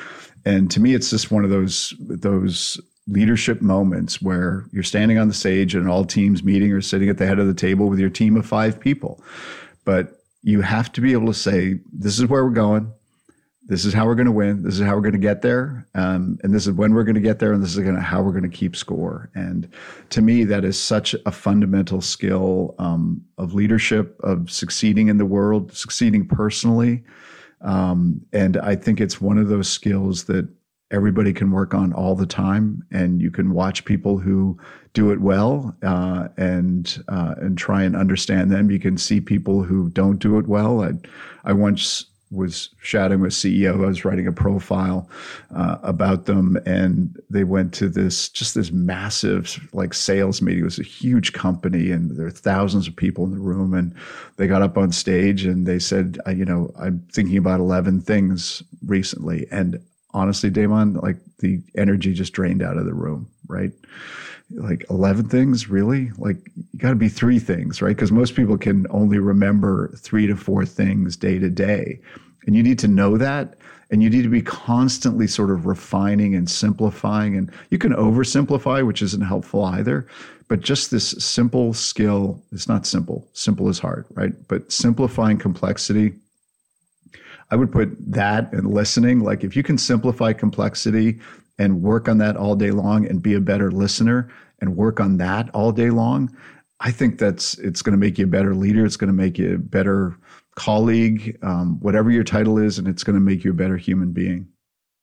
[0.45, 5.28] And to me, it's just one of those those leadership moments where you're standing on
[5.28, 7.99] the stage and all teams meeting or sitting at the head of the table with
[7.99, 9.22] your team of five people,
[9.85, 12.91] but you have to be able to say, this is where we're going
[13.66, 14.62] this is how we're going to win.
[14.62, 15.86] This is how we're going to get there.
[15.94, 17.52] Um, and this is when we're going to get there.
[17.52, 19.30] And this is going to, how we're going to keep score.
[19.34, 19.68] And
[20.10, 25.24] to me, that is such a fundamental skill um, of leadership, of succeeding in the
[25.24, 27.04] world, succeeding personally.
[27.62, 30.46] Um, and I think it's one of those skills that
[30.90, 32.82] everybody can work on all the time.
[32.92, 34.58] And you can watch people who
[34.92, 38.70] do it well uh, and uh, and try and understand them.
[38.70, 40.82] You can see people who don't do it well.
[40.82, 40.92] I,
[41.44, 43.85] I once was chatting with CEO.
[43.85, 45.09] I was writing a profile
[45.55, 50.62] uh, about them, and they went to this just this massive like sales meeting.
[50.62, 53.74] It was a huge company, and there are thousands of people in the room.
[53.74, 53.95] And
[54.37, 58.62] they got up on stage and they said, "You know, I'm thinking about eleven things
[58.85, 59.80] recently." And
[60.12, 63.28] honestly, Damon, like the energy just drained out of the room.
[63.49, 63.72] Right
[64.51, 68.59] like 11 things really like you got to be three things right because most people
[68.59, 71.99] can only remember three to four things day to day
[72.47, 73.57] and you need to know that.
[73.90, 77.36] And you need to be constantly sort of refining and simplifying.
[77.36, 80.07] And you can oversimplify, which isn't helpful either.
[80.49, 83.28] But just this simple skill, it's not simple.
[83.34, 84.32] Simple is hard, right?
[84.49, 86.14] But simplifying complexity,
[87.51, 89.20] I would put that and listening.
[89.20, 91.20] Like if you can simplify complexity
[91.59, 94.28] and work on that all day long and be a better listener
[94.61, 96.34] and work on that all day long,
[96.80, 98.84] I think that's it's going to make you a better leader.
[98.84, 100.16] It's going to make you a better
[100.57, 104.12] colleague, um, whatever your title is, and it's going to make you a better human
[104.12, 104.48] being.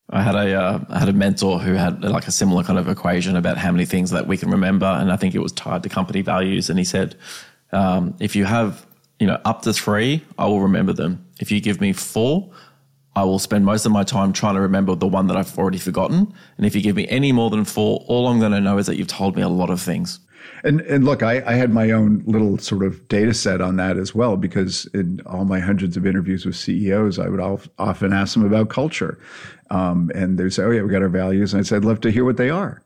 [0.10, 2.90] I had a uh, I had a mentor who had like a similar kind of
[2.90, 5.84] equation about how many things that we can remember, and I think it was tied
[5.84, 6.70] to company values.
[6.70, 7.16] And he said,
[7.72, 8.86] um, if you have
[9.20, 11.26] you know up to three, I will remember them.
[11.40, 12.52] If you give me four,
[13.16, 15.78] I will spend most of my time trying to remember the one that I've already
[15.78, 16.34] forgotten.
[16.58, 18.86] And if you give me any more than four, all I'm going to know is
[18.86, 20.20] that you've told me a lot of things.
[20.64, 23.98] And and look, I, I had my own little sort of data set on that
[23.98, 28.34] as well because in all my hundreds of interviews with CEOs, I would often ask
[28.34, 29.20] them about culture,
[29.70, 32.02] um, and they'd say, "Oh yeah, we got our values," and I'd say, "I'd love
[32.02, 32.82] to hear what they are,"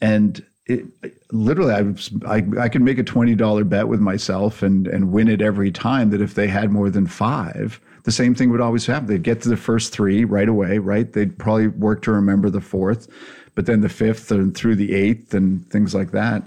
[0.00, 0.84] and it,
[1.30, 5.28] literally, I, I I could make a twenty dollar bet with myself and and win
[5.28, 8.86] it every time that if they had more than five, the same thing would always
[8.86, 9.08] happen.
[9.08, 11.12] They'd get to the first three right away, right?
[11.12, 13.08] They'd probably work to remember the fourth,
[13.54, 16.46] but then the fifth and through the eighth and things like that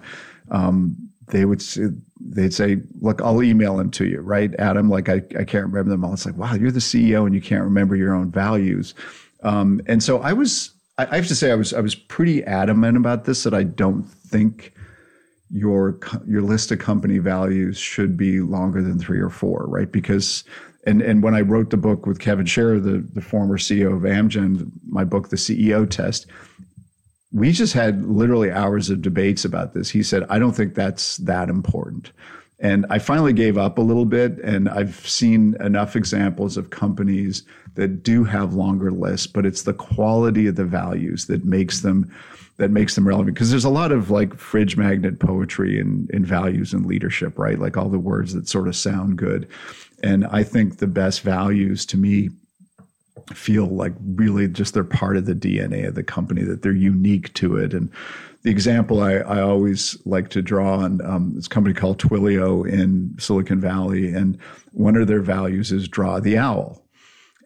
[0.51, 0.95] um,
[1.28, 1.64] they would
[2.20, 4.89] they'd say, "Look, I'll email them to you, right, Adam?
[4.89, 6.14] Like I, I can't remember them all.
[6.14, 8.95] It's like, wow, you're the CEO and you can't remember your own values."
[9.43, 12.43] Um, and so I was, I, I have to say, I was I was pretty
[12.45, 14.74] adamant about this that I don't think
[15.51, 19.91] your your list of company values should be longer than three or four, right?
[19.91, 20.43] Because
[20.86, 24.03] and and when I wrote the book with Kevin Sharer, the the former CEO of
[24.03, 26.27] Amgen, my book, The CEO Test,
[27.32, 29.89] we just had literally hours of debates about this.
[29.89, 32.11] He said, I don't think that's that important.
[32.61, 37.43] And I finally gave up a little bit, and I've seen enough examples of companies
[37.75, 42.11] that do have longer lists, but it's the quality of the values that makes them
[42.57, 43.34] that makes them relevant.
[43.36, 47.57] Because there's a lot of like fridge magnet poetry and in values and leadership, right?
[47.57, 49.47] Like all the words that sort of sound good.
[50.04, 52.30] And I think the best values to me
[53.34, 57.34] feel like really just they're part of the DNA of the company, that they're unique
[57.36, 57.74] to it.
[57.74, 57.91] And
[58.43, 63.16] the example I, I always like to draw on um, this company called Twilio in
[63.20, 64.39] Silicon Valley, and
[64.72, 66.82] one of their values is draw the owl.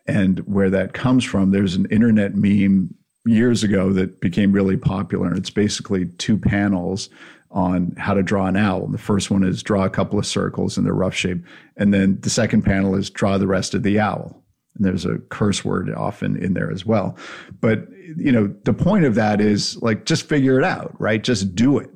[0.05, 2.93] And where that comes from, there's an internet meme
[3.25, 5.27] years ago that became really popular.
[5.27, 7.09] And it's basically two panels
[7.53, 8.83] on how to draw an owl.
[8.83, 11.43] And the first one is draw a couple of circles in their rough shape.
[11.77, 14.43] And then the second panel is draw the rest of the owl.
[14.75, 17.15] And there's a curse word often in there as well.
[17.61, 17.87] But,
[18.17, 21.23] you know, the point of that is like, just figure it out, right?
[21.23, 21.91] Just do it.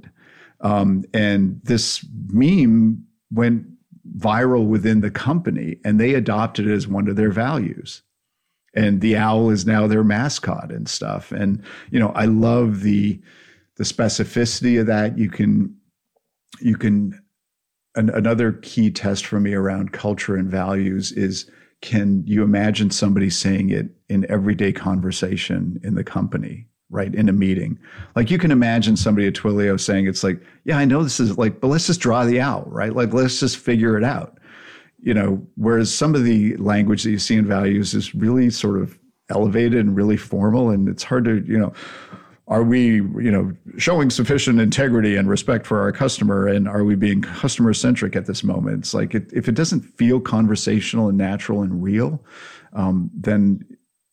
[0.62, 3.66] Um, and this meme went
[4.16, 8.04] viral within the company and they adopted it as one of their values.
[8.76, 11.32] And the owl is now their mascot and stuff.
[11.32, 13.20] And, you know, I love the,
[13.78, 15.18] the specificity of that.
[15.18, 15.76] You can,
[16.60, 17.20] you can,
[17.96, 21.50] an, another key test for me around culture and values is
[21.82, 27.34] can you imagine somebody saying it in everyday conversation in the company right in a
[27.34, 27.78] meeting
[28.16, 31.38] like you can imagine somebody at twilio saying it's like yeah i know this is
[31.38, 34.40] like but let's just draw the out right like let's just figure it out
[35.00, 38.82] you know whereas some of the language that you see in values is really sort
[38.82, 38.98] of
[39.30, 41.74] elevated and really formal and it's hard to you know
[42.48, 46.96] are we you know showing sufficient integrity and respect for our customer and are we
[46.96, 48.80] being customer centric at this moment?
[48.80, 52.24] It's like it, if it doesn't feel conversational and natural and real
[52.74, 53.66] um, then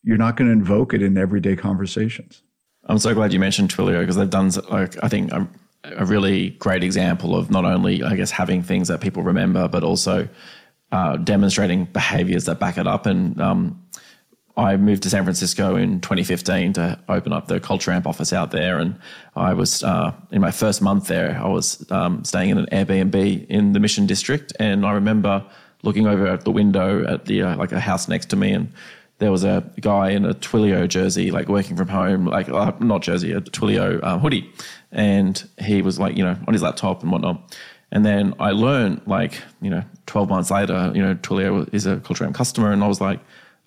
[0.03, 2.43] you're not going to invoke it in everyday conversations.
[2.85, 5.47] I'm so glad you mentioned twilio because they've done like i think a,
[5.83, 9.83] a, really great example of not only i guess having things that people remember but
[9.83, 10.29] also
[10.91, 13.05] uh, demonstrating behaviors that back it up.
[13.05, 13.84] And um,
[14.57, 18.51] I moved to San Francisco in 2015 to open up the Culture Amp office out
[18.51, 18.79] there.
[18.79, 18.97] And
[19.35, 23.47] I was, uh, in my first month there, I was um, staying in an Airbnb
[23.47, 24.53] in the Mission District.
[24.59, 25.45] And I remember
[25.83, 28.53] looking over at the window at the, uh, like a house next to me.
[28.53, 28.71] And
[29.17, 33.01] there was a guy in a Twilio jersey, like working from home, like uh, not
[33.01, 34.49] jersey, a Twilio uh, hoodie.
[34.91, 37.57] And he was like, you know, on his laptop and whatnot.
[37.91, 41.97] And then I learned, like, you know, 12 months later, you know, Twilio is a
[41.97, 42.71] Culture Amp customer.
[42.71, 43.19] And I was like,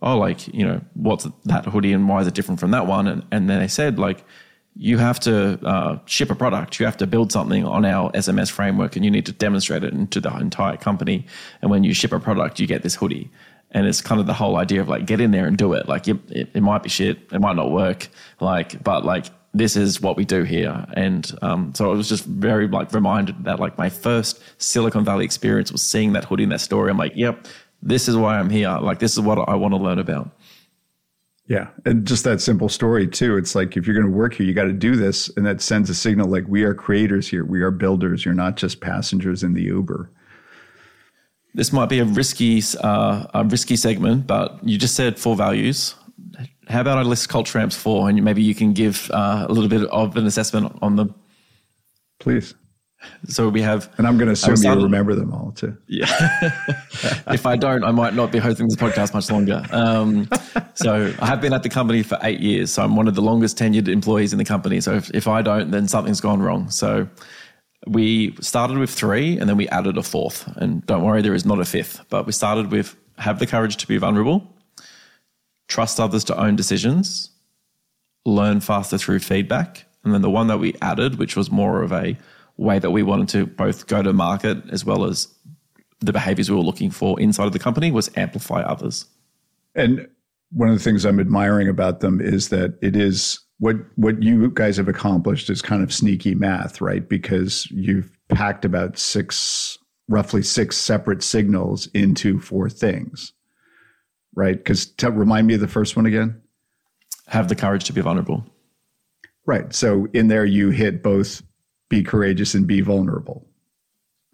[0.03, 3.07] oh, like, you know, what's that hoodie and why is it different from that one?
[3.07, 4.24] And, and then they said, like,
[4.76, 8.51] you have to uh, ship a product, you have to build something on our SMS
[8.51, 11.26] framework, and you need to demonstrate it into the entire company.
[11.61, 13.30] And when you ship a product, you get this hoodie.
[13.72, 15.88] And it's kind of the whole idea of like, get in there and do it.
[15.88, 18.09] Like, it, it, it might be shit, it might not work,
[18.40, 20.86] like, but like, this is what we do here.
[20.94, 25.24] And um, so I was just very like reminded that like my first Silicon Valley
[25.24, 26.90] experience was seeing that hoodie in that story.
[26.90, 27.46] I'm like, yep,
[27.83, 28.79] this is why I'm here.
[28.81, 30.31] Like, this is what I want to learn about.
[31.47, 31.68] Yeah.
[31.85, 33.37] And just that simple story, too.
[33.37, 35.31] It's like if you're going to work here, you got to do this.
[35.37, 37.45] And that sends a signal like, we are creators here.
[37.45, 38.24] We are builders.
[38.24, 40.11] You're not just passengers in the Uber.
[41.55, 45.95] This might be a risky, uh, a risky segment, but you just said four values.
[46.68, 49.70] How about I list Culture Amps four, and maybe you can give uh, a little
[49.70, 51.14] bit of an assessment on them.
[52.20, 52.55] Please.
[53.28, 55.76] So we have, and I'm going to assume you remember them all too.
[55.86, 56.07] Yeah.
[57.28, 59.62] if I don't, I might not be hosting this podcast much longer.
[59.70, 60.28] Um,
[60.74, 62.72] so I have been at the company for eight years.
[62.72, 64.80] So I'm one of the longest tenured employees in the company.
[64.80, 66.70] So if, if I don't, then something's gone wrong.
[66.70, 67.09] So
[67.86, 70.46] we started with three and then we added a fourth.
[70.57, 73.76] And don't worry, there is not a fifth, but we started with have the courage
[73.78, 74.46] to be vulnerable,
[75.68, 77.30] trust others to own decisions,
[78.24, 79.86] learn faster through feedback.
[80.05, 82.16] And then the one that we added, which was more of a
[82.59, 85.28] way that we wanted to both go to market as well as
[86.00, 89.06] the behaviors we were looking for inside of the company was amplify others.
[89.74, 90.09] And
[90.50, 94.50] one of the things I'm admiring about them is that it is what what you
[94.50, 97.09] guys have accomplished is kind of sneaky math, right?
[97.09, 99.78] Because you've packed about six
[100.09, 103.32] roughly six separate signals into four things.
[104.34, 104.64] Right?
[104.64, 106.40] Cuz remind me of the first one again.
[107.26, 108.44] Have the courage to be vulnerable.
[109.46, 109.72] Right.
[109.74, 111.42] So in there you hit both
[111.89, 113.47] be courageous and be vulnerable.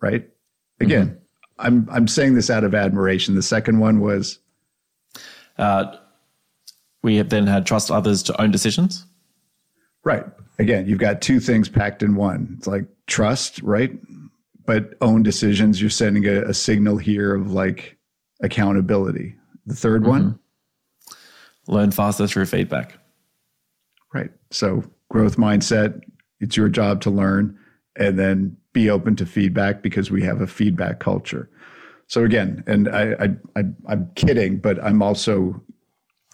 [0.00, 0.28] Right?
[0.80, 1.18] Again, mm-hmm.
[1.58, 3.34] I'm I'm saying this out of admiration.
[3.34, 4.38] The second one was
[5.58, 5.96] uh,
[7.02, 9.06] we have then had trust others to own decisions.
[10.02, 10.24] Right.
[10.58, 12.54] Again, you've got two things packed in one.
[12.58, 13.92] It's like trust, right?
[14.66, 15.80] But own decisions.
[15.80, 17.96] You're sending a, a signal here of like
[18.42, 19.36] accountability.
[19.66, 20.08] The 3rd mm-hmm.
[20.08, 20.38] one,
[21.66, 22.98] learn faster through feedback.
[24.12, 24.30] Right.
[24.50, 26.02] So growth mindset.
[26.40, 27.58] It's your job to learn
[27.96, 31.48] and then be open to feedback because we have a feedback culture.
[32.06, 35.62] So again, and I, I, I I'm kidding, but I'm also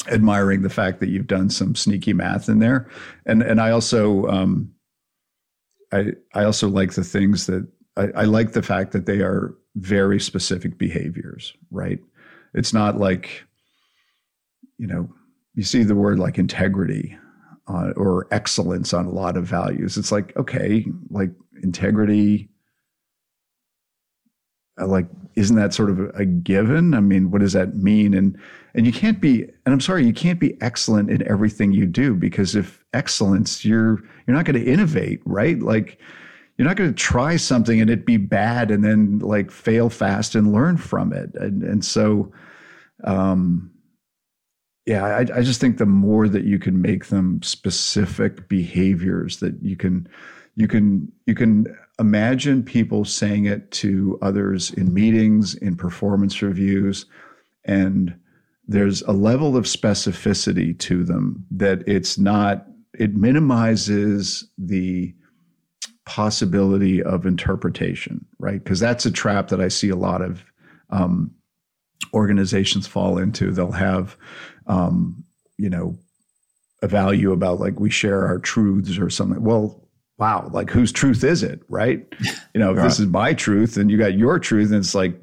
[0.09, 2.91] admiring the fact that you've done some sneaky math in there,
[3.27, 4.73] and and I also um,
[5.93, 9.55] I I also like the things that I, I like the fact that they are
[9.77, 12.01] very specific behaviors, right?
[12.55, 13.45] It's not like
[14.79, 15.09] you know
[15.55, 17.17] you see the word like integrity
[17.71, 19.97] uh, or excellence on a lot of values.
[19.97, 21.31] It's like okay, like
[21.63, 22.49] integrity
[24.81, 25.07] uh, like
[25.37, 26.95] isn't that sort of a given?
[26.95, 28.15] I mean what does that mean?
[28.15, 28.39] And
[28.75, 32.15] and you can't be and i'm sorry you can't be excellent in everything you do
[32.15, 35.61] because if excellence you're you're not going to innovate right?
[35.61, 35.99] Like
[36.57, 40.35] you're not going to try something and it be bad and then like fail fast
[40.35, 41.31] and learn from it.
[41.35, 42.33] And and so
[43.05, 43.70] um
[44.87, 49.55] yeah I, I just think the more that you can make them specific behaviors that
[49.63, 50.09] you can
[50.57, 51.67] you can you can
[52.01, 57.07] imagine people saying it to others in meetings, in performance reviews,
[57.65, 58.19] and
[58.67, 62.67] there's a level of specificity to them that it's not,
[62.99, 65.15] it minimizes the
[66.07, 68.63] possibility of interpretation, right?
[68.65, 70.45] Because that's a trap that I see a lot of
[70.89, 71.31] um,
[72.15, 73.51] organizations fall into.
[73.51, 74.17] They'll have,
[74.71, 75.25] um,
[75.59, 75.99] you know,
[76.81, 79.43] a value about like we share our truths or something.
[79.43, 79.85] Well,
[80.17, 82.07] wow, like whose truth is it, right?
[82.53, 82.83] You know, if right.
[82.83, 85.15] this is my truth and you got your truth, and it's like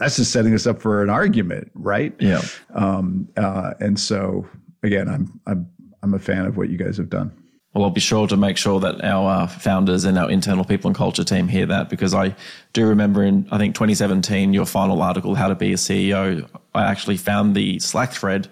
[0.00, 2.12] that's just setting us up for an argument, right?
[2.18, 2.42] Yeah.
[2.74, 4.44] Um, uh, and so
[4.82, 5.70] again, I'm I'm
[6.02, 7.30] I'm a fan of what you guys have done.
[7.74, 10.88] Well, I'll be sure to make sure that our uh, founders and our internal people
[10.88, 12.36] and culture team hear that because I
[12.72, 16.84] do remember in, I think, 2017, your final article, How to Be a CEO, I
[16.84, 18.48] actually found the Slack thread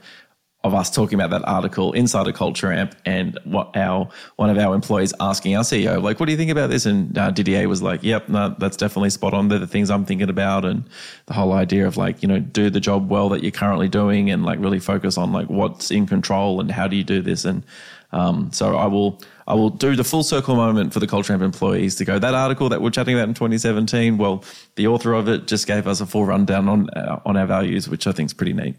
[0.64, 4.58] of us talking about that article inside a culture amp and what our one of
[4.58, 6.86] our employees asking our CEO like what do you think about this?
[6.86, 9.48] And uh, Didier was like yep no that's definitely spot on.
[9.48, 10.84] They're the things I'm thinking about and
[11.26, 14.30] the whole idea of like you know do the job well that you're currently doing
[14.30, 17.44] and like really focus on like what's in control and how do you do this?
[17.44, 17.64] And
[18.12, 21.42] um, so I will I will do the full circle moment for the culture amp
[21.42, 24.44] employees to go that article that we're chatting about in 2017 well
[24.76, 27.88] the author of it just gave us a full rundown on uh, on our values
[27.88, 28.76] which I think is pretty neat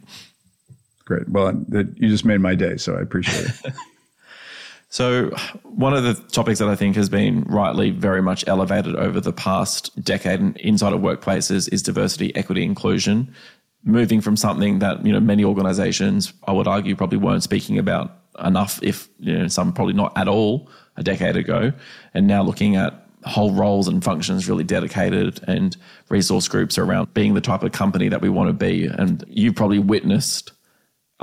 [1.06, 1.28] Great.
[1.28, 3.74] Well, you just made my day, so I appreciate it.
[4.90, 5.30] so,
[5.64, 9.34] one of the topics that I think has been rightly very much elevated over the
[9.34, 13.34] past decade inside of workplaces is diversity, equity, inclusion.
[13.84, 18.18] Moving from something that you know many organisations, I would argue, probably weren't speaking about
[18.44, 21.74] enough, if you know some probably not at all, a decade ago,
[22.14, 25.76] and now looking at whole roles and functions really dedicated and
[26.10, 28.86] resource groups around being the type of company that we want to be.
[28.86, 30.53] And you've probably witnessed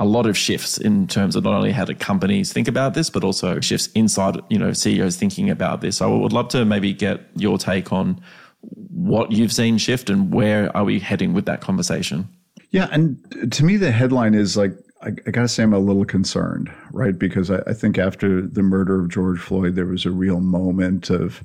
[0.01, 3.11] a lot of shifts in terms of not only how do companies think about this,
[3.11, 6.01] but also shifts inside, you know, CEOs thinking about this.
[6.01, 8.19] I would love to maybe get your take on
[8.61, 12.27] what you've seen shift and where are we heading with that conversation?
[12.71, 12.87] Yeah.
[12.91, 14.71] And to me, the headline is like,
[15.03, 17.17] I, I got to say, I'm a little concerned, right?
[17.17, 21.11] Because I, I think after the murder of George Floyd, there was a real moment
[21.11, 21.43] of,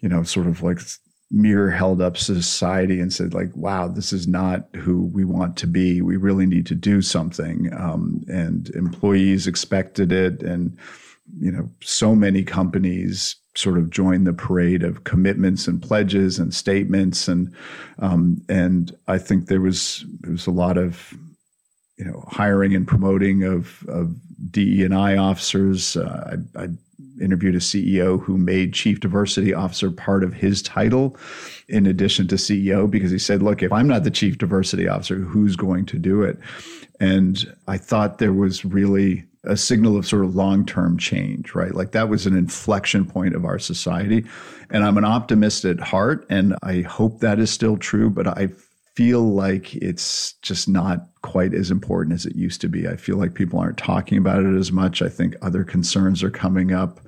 [0.00, 0.80] you know, sort of like
[1.30, 5.66] mirror held up society and said like wow this is not who we want to
[5.66, 6.00] be.
[6.00, 7.70] We really need to do something.
[7.76, 10.42] Um, and employees expected it.
[10.42, 10.76] And
[11.38, 16.54] you know so many companies sort of joined the parade of commitments and pledges and
[16.54, 17.28] statements.
[17.28, 17.54] And
[17.98, 21.12] um, and I think there was there was a lot of
[21.96, 24.14] you know hiring and promoting of of
[24.50, 25.96] DE and I officers.
[25.96, 26.68] Uh, I, I
[27.20, 31.16] interviewed a CEO who made chief diversity officer part of his title
[31.68, 35.16] in addition to CEO because he said, look, if I'm not the chief diversity officer,
[35.16, 36.38] who's going to do it?
[37.00, 41.74] And I thought there was really a signal of sort of long term change, right?
[41.74, 44.24] Like that was an inflection point of our society.
[44.70, 48.48] And I'm an optimist at heart, and I hope that is still true, but I
[48.98, 52.88] feel like it's just not quite as important as it used to be.
[52.88, 55.02] I feel like people aren't talking about it as much.
[55.02, 56.98] I think other concerns are coming up.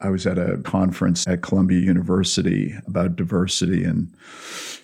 [0.00, 4.80] I was at a conference at Columbia University about diversity and there's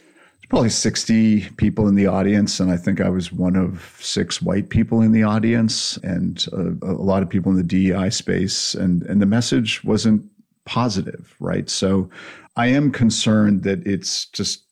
[0.49, 4.69] probably 60 people in the audience and i think i was one of six white
[4.71, 9.05] people in the audience and a, a, lot of people in the dei space and,
[9.05, 10.29] and the message wasn't
[10.65, 12.11] positive right so
[12.57, 14.65] i am concerned that it's just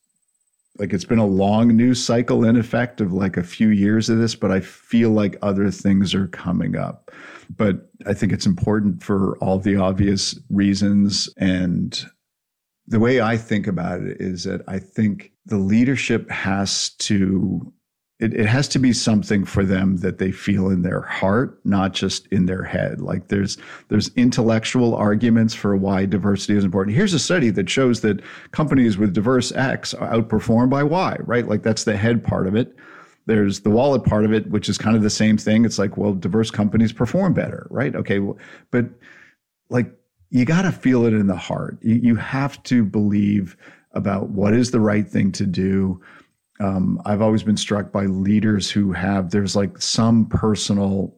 [0.79, 4.19] like it's been a long news cycle in effect of like a few years of
[4.19, 7.11] this, but I feel like other things are coming up.
[7.57, 11.29] But I think it's important for all the obvious reasons.
[11.37, 12.01] And
[12.87, 17.73] the way I think about it is that I think the leadership has to
[18.21, 21.93] it, it has to be something for them that they feel in their heart, not
[21.93, 23.01] just in their head.
[23.01, 23.59] Like there's
[23.89, 26.97] there's intellectual arguments for why diversity is important.
[26.97, 28.21] Here's a study that shows that
[28.51, 31.47] companies with diverse X are outperformed by Y, right?
[31.47, 32.75] Like that's the head part of it.
[33.27, 35.65] There's the wallet part of it, which is kind of the same thing.
[35.65, 37.95] It's like, well, diverse companies perform better, right?
[37.95, 38.39] Okay, well,
[38.71, 38.87] but
[39.71, 39.93] like
[40.31, 41.79] you got to feel it in the heart.
[41.83, 43.57] You, you have to believe
[43.93, 46.01] about what is the right thing to do
[46.61, 51.15] um, I've always been struck by leaders who have there's like some personal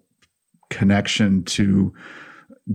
[0.69, 1.93] connection to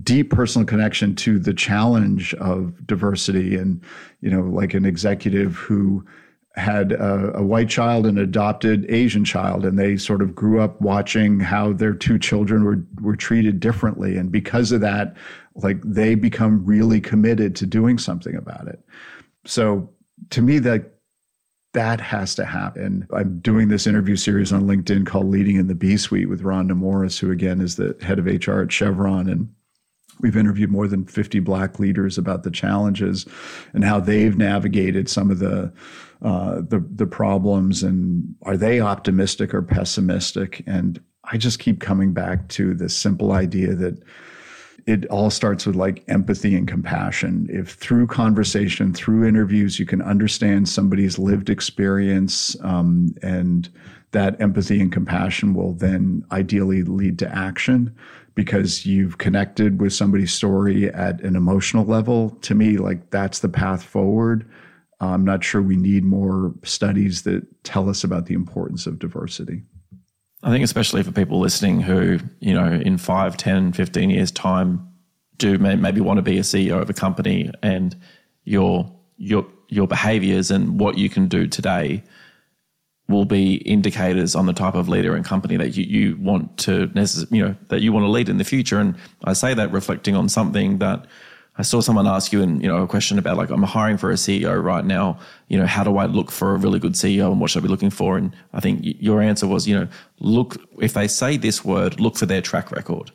[0.02, 3.82] deep personal connection to the challenge of diversity and
[4.20, 6.04] you know like an executive who
[6.56, 10.80] had a, a, white child and adopted Asian child, and they sort of grew up
[10.80, 15.14] watching how their two children were were treated differently, and because of that,
[15.54, 18.80] like they become really committed to doing something about it.
[19.44, 19.90] So
[20.30, 20.95] to me, that
[21.76, 23.06] that has to happen.
[23.12, 26.74] I'm doing this interview series on LinkedIn called Leading in the B Suite with Rhonda
[26.74, 29.28] Morris, who again is the head of HR at Chevron.
[29.28, 29.52] And
[30.20, 33.26] we've interviewed more than 50 black leaders about the challenges
[33.74, 35.70] and how they've navigated some of the
[36.22, 40.64] uh, the, the problems and are they optimistic or pessimistic?
[40.66, 44.02] And I just keep coming back to the simple idea that
[44.86, 47.48] it all starts with like empathy and compassion.
[47.50, 53.68] If through conversation, through interviews, you can understand somebody's lived experience, um, and
[54.12, 57.94] that empathy and compassion will then ideally lead to action
[58.36, 62.30] because you've connected with somebody's story at an emotional level.
[62.42, 64.48] To me, like that's the path forward.
[65.00, 69.62] I'm not sure we need more studies that tell us about the importance of diversity.
[70.42, 74.88] I think especially for people listening who, you know, in 5, 10, 15 years time
[75.38, 77.94] do maybe want to be a CEO of a company and
[78.44, 82.02] your your your behaviors and what you can do today
[83.08, 86.88] will be indicators on the type of leader and company that you, you want to
[86.88, 88.78] necess- you know that you want to lead in the future.
[88.78, 91.06] And I say that reflecting on something that
[91.58, 94.10] I saw someone ask you, and you know, a question about like I'm hiring for
[94.10, 95.18] a CEO right now.
[95.48, 97.66] You know, how do I look for a really good CEO, and what should I
[97.66, 98.18] be looking for?
[98.18, 99.88] And I think your answer was, you know,
[100.20, 103.10] look if they say this word, look for their track record.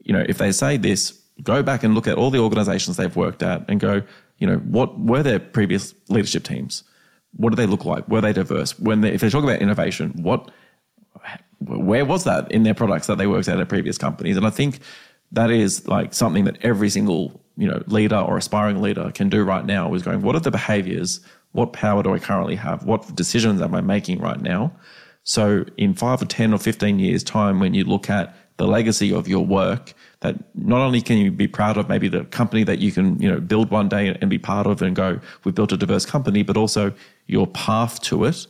[0.00, 3.16] You know, if they say this, go back and look at all the organizations they've
[3.16, 4.02] worked at, and go,
[4.38, 6.84] you know, what were their previous leadership teams?
[7.36, 8.08] What do they look like?
[8.08, 8.78] Were they diverse?
[8.78, 10.50] When they, if they talk about innovation, what,
[11.60, 14.36] where was that in their products that they worked at at previous companies?
[14.36, 14.80] And I think
[15.32, 19.42] that is like something that every single you know leader or aspiring leader can do
[19.42, 21.20] right now is going what are the behaviors?
[21.52, 22.84] What power do i currently have?
[22.84, 24.72] What decisions am i making right now?
[25.24, 29.12] So in 5 or 10 or 15 years time when you look at the legacy
[29.12, 32.78] of your work that not only can you be proud of maybe the company that
[32.78, 35.72] you can you know build one day and be part of and go we've built
[35.72, 36.92] a diverse company but also
[37.26, 38.46] your path to it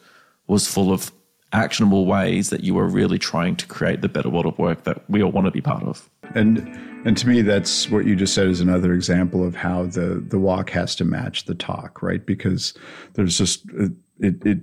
[0.46, 1.12] was full of
[1.52, 5.08] actionable ways that you are really trying to create the better world of work that
[5.08, 6.58] we all want to be part of and
[7.04, 10.38] and to me, that's what you just said is another example of how the the
[10.38, 12.24] walk has to match the talk, right?
[12.24, 12.74] Because
[13.14, 13.64] there's just
[14.20, 14.58] it, it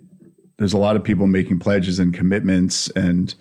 [0.57, 3.34] there's a lot of people making pledges and commitments, and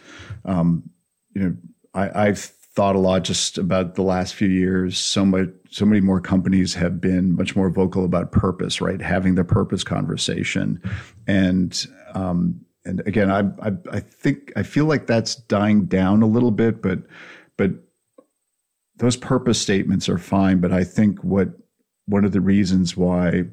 [0.45, 0.89] um,
[1.35, 1.57] you know,
[1.93, 4.99] I, I've thought a lot just about the last few years.
[4.99, 9.01] So much, so many more companies have been much more vocal about purpose, right?
[9.01, 10.81] Having the purpose conversation,
[11.27, 16.27] and um, and again, I, I I think I feel like that's dying down a
[16.27, 17.01] little bit, but
[17.56, 17.70] but
[18.97, 21.48] those purpose statements are fine, but I think what
[22.06, 23.44] one of the reasons why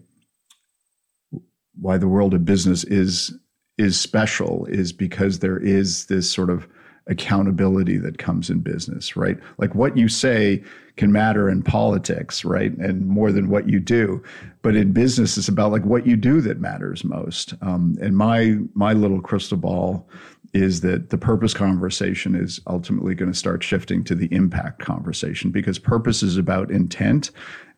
[1.80, 3.34] why the world of business is
[3.78, 6.68] is special is because there is this sort of
[7.12, 9.38] accountability that comes in business, right?
[9.58, 10.64] Like what you say
[10.98, 12.72] can matter in politics, right?
[12.78, 14.24] And more than what you do.
[14.62, 17.54] But in business, it's about like what you do that matters most.
[17.62, 20.08] Um, and my my little crystal ball
[20.54, 25.50] is that the purpose conversation is ultimately going to start shifting to the impact conversation
[25.50, 27.32] because purpose is about intent.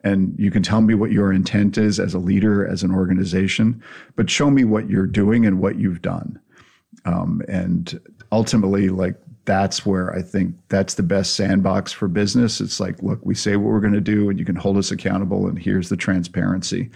[0.04, 3.82] And you can tell me what your intent is as a leader, as an organization,
[4.16, 6.40] but show me what you're doing and what you've done.
[7.06, 8.00] Um, and
[8.32, 9.16] ultimately, like
[9.46, 12.62] that's where I think that's the best sandbox for business.
[12.62, 14.92] It's like, look, we say what we're going to do, and you can hold us
[14.92, 16.90] accountable, and here's the transparency.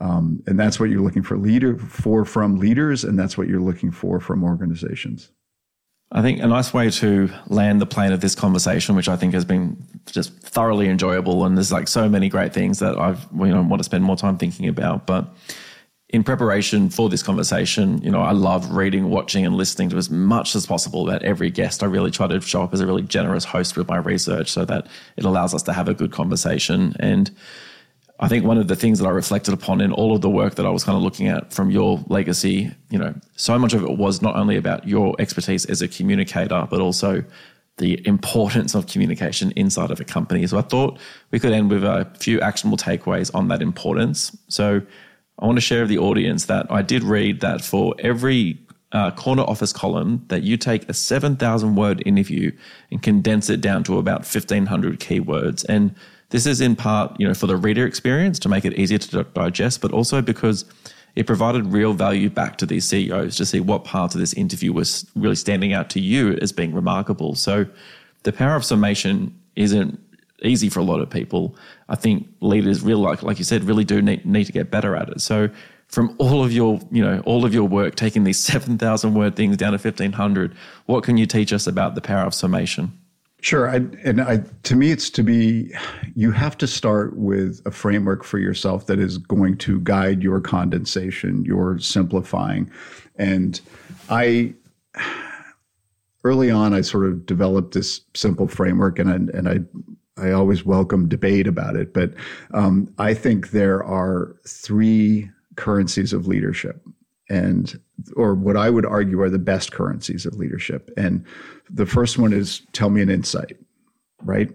[0.00, 3.60] Um, and that's what you're looking for leader for from leaders, and that's what you're
[3.60, 5.30] looking for from organizations.
[6.12, 9.34] I think a nice way to land the plane of this conversation, which I think
[9.34, 13.48] has been just thoroughly enjoyable, and there's like so many great things that I've you
[13.48, 15.34] know want to spend more time thinking about, but
[16.10, 20.08] in preparation for this conversation, you know, I love reading, watching, and listening to as
[20.08, 21.82] much as possible about every guest.
[21.82, 24.64] I really try to show up as a really generous host with my research so
[24.66, 26.94] that it allows us to have a good conversation.
[27.00, 27.30] And
[28.20, 30.54] I think one of the things that I reflected upon in all of the work
[30.54, 33.82] that I was kind of looking at from your legacy, you know, so much of
[33.82, 37.24] it was not only about your expertise as a communicator, but also
[37.78, 40.46] the importance of communication inside of a company.
[40.46, 40.98] So I thought
[41.30, 44.34] we could end with a few actionable takeaways on that importance.
[44.48, 44.80] So
[45.38, 48.58] I want to share with the audience that I did read that for every
[48.92, 52.52] uh, corner office column that you take a 7,000 word interview
[52.90, 55.64] and condense it down to about 1,500 keywords.
[55.68, 55.94] And
[56.30, 59.24] this is in part, you know, for the reader experience to make it easier to
[59.24, 60.64] digest, but also because
[61.14, 64.72] it provided real value back to these CEOs to see what parts of this interview
[64.72, 67.34] was really standing out to you as being remarkable.
[67.34, 67.66] So
[68.22, 69.98] the power of summation isn't
[70.42, 71.56] easy for a lot of people.
[71.88, 74.96] I think leaders really like, like you said, really do need, need to get better
[74.96, 75.20] at it.
[75.20, 75.48] So
[75.88, 79.56] from all of your, you know, all of your work, taking these 7,000 word things
[79.56, 80.54] down to 1,500,
[80.86, 82.92] what can you teach us about the power of summation?
[83.42, 83.68] Sure.
[83.68, 85.72] I, and I, to me, it's to be,
[86.14, 90.40] you have to start with a framework for yourself that is going to guide your
[90.40, 92.70] condensation, your simplifying.
[93.16, 93.60] And
[94.08, 94.54] I,
[96.24, 99.58] early on, I sort of developed this simple framework and I, and I,
[100.16, 101.92] I always welcome debate about it.
[101.92, 102.14] But
[102.54, 106.82] um, I think there are three currencies of leadership
[107.28, 107.78] and
[108.14, 110.90] or what I would argue are the best currencies of leadership.
[110.96, 111.24] And
[111.70, 113.56] the first one is tell me an insight,
[114.22, 114.50] right?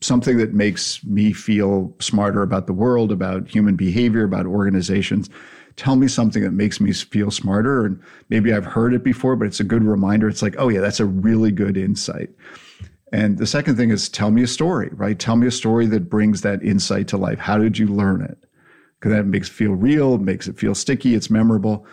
[0.00, 5.30] Something that makes me feel smarter about the world, about human behavior, about organizations.
[5.76, 7.86] Tell me something that makes me feel smarter.
[7.86, 10.28] And maybe I've heard it before, but it's a good reminder.
[10.28, 12.30] It's like, oh, yeah, that's a really good insight.
[13.12, 15.18] And the second thing is tell me a story, right?
[15.18, 17.38] Tell me a story that brings that insight to life.
[17.38, 18.44] How did you learn it?
[19.04, 21.86] because that makes it feel real, makes it feel sticky, it's memorable.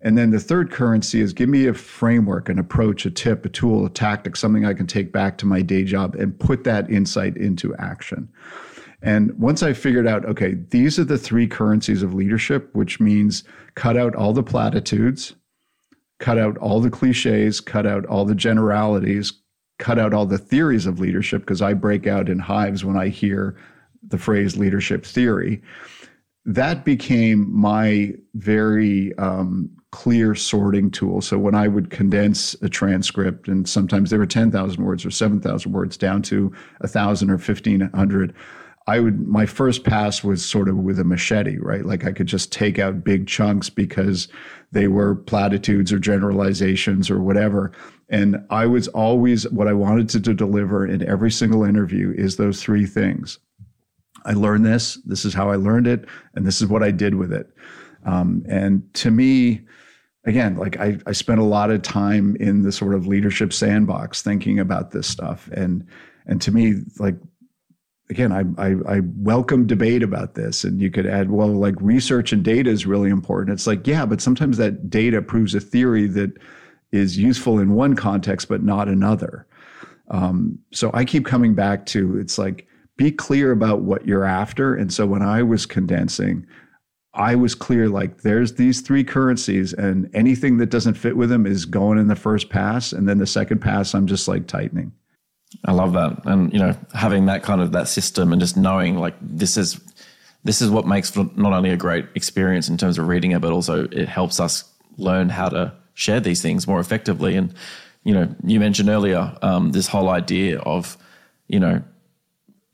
[0.00, 3.48] And then the third currency is give me a framework, an approach, a tip, a
[3.48, 6.88] tool, a tactic, something I can take back to my day job and put that
[6.88, 8.28] insight into action.
[9.02, 13.42] And once I figured out, okay, these are the three currencies of leadership, which means
[13.74, 15.34] cut out all the platitudes,
[16.20, 19.32] cut out all the cliches, cut out all the generalities,
[19.82, 23.08] cut out all the theories of leadership, because I break out in hives when I
[23.08, 23.56] hear
[24.08, 25.62] the phrase leadership theory
[26.44, 31.20] that became my very um, clear sorting tool.
[31.20, 35.72] So when I would condense a transcript, and sometimes there were 10,000 words or 7,000
[35.72, 38.34] words down to 1,000 or 1,500,
[38.88, 41.86] I would, my first pass was sort of with a machete, right?
[41.86, 44.26] Like I could just take out big chunks because
[44.72, 47.70] they were platitudes or generalizations or whatever.
[48.12, 52.36] And I was always, what I wanted to, to deliver in every single interview is
[52.36, 53.38] those three things
[54.24, 54.96] I learned this.
[55.04, 57.48] This is how I learned it, and this is what I did with it.
[58.04, 59.62] Um, and to me,
[60.24, 64.22] again, like I, I spent a lot of time in the sort of leadership sandbox
[64.22, 65.84] thinking about this stuff, and
[66.26, 67.16] and to me, like
[68.10, 72.32] again, I, I, I welcome debate about this, and you could add, well, like research
[72.32, 73.54] and data is really important.
[73.54, 76.32] It's like, yeah, but sometimes that data proves a theory that
[76.92, 79.46] is useful in one context but not another.
[80.08, 82.66] Um, so I keep coming back to it's like
[82.96, 84.74] be clear about what you're after.
[84.74, 86.46] And so when I was condensing,
[87.14, 91.46] I was clear like there's these three currencies and anything that doesn't fit with them
[91.46, 92.92] is going in the first pass.
[92.92, 94.92] And then the second pass, I'm just like tightening.
[95.66, 96.24] I love that.
[96.24, 99.80] And, you know, having that kind of that system and just knowing like this is,
[100.44, 103.52] this is what makes not only a great experience in terms of reading it, but
[103.52, 104.64] also it helps us
[104.96, 107.36] learn how to share these things more effectively.
[107.36, 107.54] And,
[108.04, 110.96] you know, you mentioned earlier um, this whole idea of,
[111.48, 111.82] you know,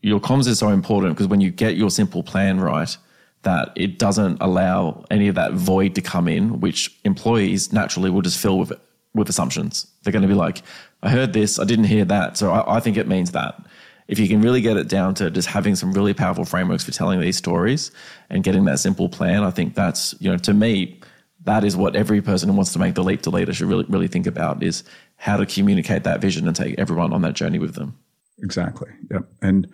[0.00, 2.96] your comms is so important because when you get your simple plan right,
[3.42, 8.22] that it doesn't allow any of that void to come in, which employees naturally will
[8.22, 8.72] just fill with
[9.14, 9.86] with assumptions.
[10.02, 10.62] They're going to be like,
[11.02, 13.60] I heard this, I didn't hear that, so I, I think it means that.
[14.06, 16.92] If you can really get it down to just having some really powerful frameworks for
[16.92, 17.90] telling these stories
[18.30, 21.00] and getting that simple plan, I think that's you know to me
[21.44, 23.84] that is what every person who wants to make the leap to leader should really
[23.88, 24.84] really think about is
[25.16, 27.96] how to communicate that vision and take everyone on that journey with them.
[28.42, 28.90] Exactly.
[29.10, 29.24] Yep.
[29.42, 29.68] And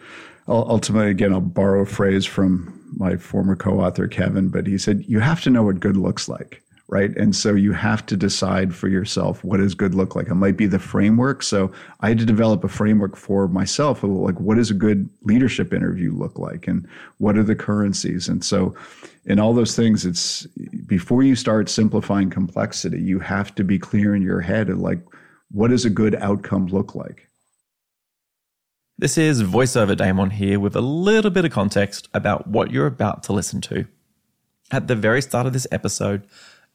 [0.48, 5.20] ultimately, again, I'll borrow a phrase from my former co-author Kevin, but he said, "You
[5.20, 7.16] have to know what good looks like." Right.
[7.16, 10.28] And so you have to decide for yourself what does good look like.
[10.28, 11.42] It might be the framework.
[11.42, 15.72] So I had to develop a framework for myself like, what does a good leadership
[15.72, 16.68] interview look like?
[16.68, 16.86] And
[17.16, 18.28] what are the currencies?
[18.28, 18.76] And so
[19.26, 20.46] in all those things, it's
[20.86, 25.00] before you start simplifying complexity, you have to be clear in your head of like,
[25.50, 27.28] what does a good outcome look like?
[28.98, 33.22] This is VoiceOver Damon here with a little bit of context about what you're about
[33.24, 33.86] to listen to.
[34.70, 36.26] At the very start of this episode,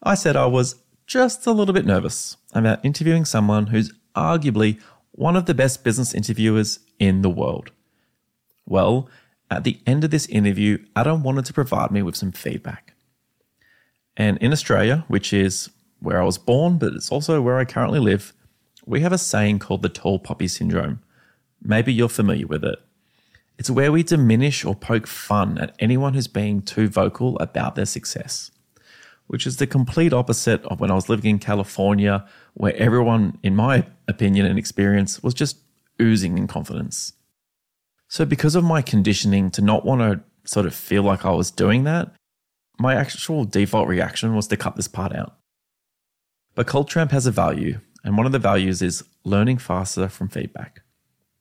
[0.02, 4.80] I said I was just a little bit nervous about interviewing someone who's arguably
[5.12, 7.70] one of the best business interviewers in the world.
[8.66, 9.08] Well,
[9.50, 12.94] at the end of this interview, Adam wanted to provide me with some feedback.
[14.16, 18.00] And in Australia, which is where I was born, but it's also where I currently
[18.00, 18.32] live,
[18.86, 21.00] we have a saying called the tall poppy syndrome.
[21.62, 22.78] Maybe you're familiar with it.
[23.58, 27.84] It's where we diminish or poke fun at anyone who's being too vocal about their
[27.84, 28.50] success,
[29.26, 33.54] which is the complete opposite of when I was living in California, where everyone, in
[33.54, 35.58] my opinion and experience, was just
[36.00, 37.12] oozing in confidence.
[38.10, 41.52] So, because of my conditioning to not want to sort of feel like I was
[41.52, 42.12] doing that,
[42.76, 45.36] my actual default reaction was to cut this part out.
[46.56, 50.28] But Culture Amp has a value, and one of the values is learning faster from
[50.28, 50.82] feedback.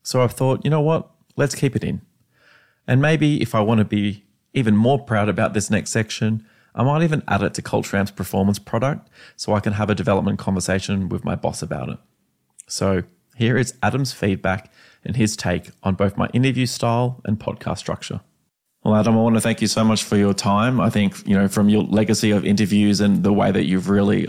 [0.03, 1.09] So I've thought, you know what?
[1.35, 2.01] Let's keep it in.
[2.85, 4.23] And maybe if I want to be
[4.53, 8.11] even more proud about this next section, I might even add it to Culture Amp's
[8.11, 11.97] performance product so I can have a development conversation with my boss about it.
[12.67, 13.01] So
[13.37, 14.71] here is Adam's feedback
[15.03, 18.21] and his take on both my interview style and podcast structure.
[18.83, 20.79] Well, Adam, I want to thank you so much for your time.
[20.79, 24.27] I think, you know, from your legacy of interviews and the way that you've really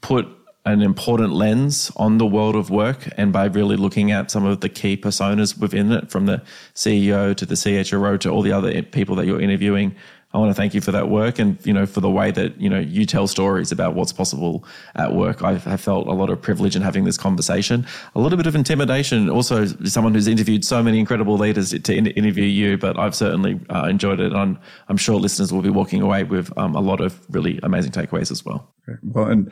[0.00, 0.28] put
[0.64, 4.60] an important lens on the world of work and by really looking at some of
[4.60, 6.42] the key personas within it from the
[6.74, 9.94] CEO to the CHRO to all the other people that you're interviewing.
[10.32, 12.60] I want to thank you for that work and you know for the way that
[12.60, 15.42] you know you tell stories about what's possible at work.
[15.42, 19.30] I've, felt a lot of privilege in having this conversation, a little bit of intimidation.
[19.30, 23.58] Also, someone who's interviewed so many incredible leaders to in- interview you, but I've certainly
[23.70, 24.32] uh, enjoyed it.
[24.32, 24.58] And
[24.88, 28.30] I'm sure listeners will be walking away with um, a lot of really amazing takeaways
[28.30, 28.74] as well.
[29.02, 29.50] Well, and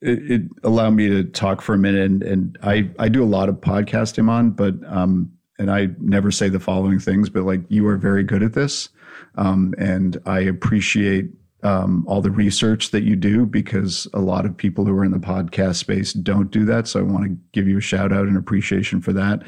[0.00, 2.10] it, it allowed me to talk for a minute.
[2.10, 6.30] And, and I, I do a lot of podcasting on, but, um, and I never
[6.30, 8.88] say the following things, but like you are very good at this.
[9.36, 11.30] Um, and I appreciate
[11.62, 15.12] um, all the research that you do because a lot of people who are in
[15.12, 16.88] the podcast space don't do that.
[16.88, 19.42] So I want to give you a shout out and appreciation for that.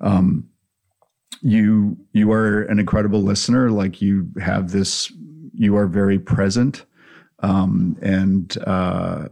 [0.00, 0.48] Um,
[1.40, 3.70] you you are an incredible listener.
[3.70, 5.12] Like you have this,
[5.52, 6.84] you are very present,
[7.40, 9.28] um, and uh,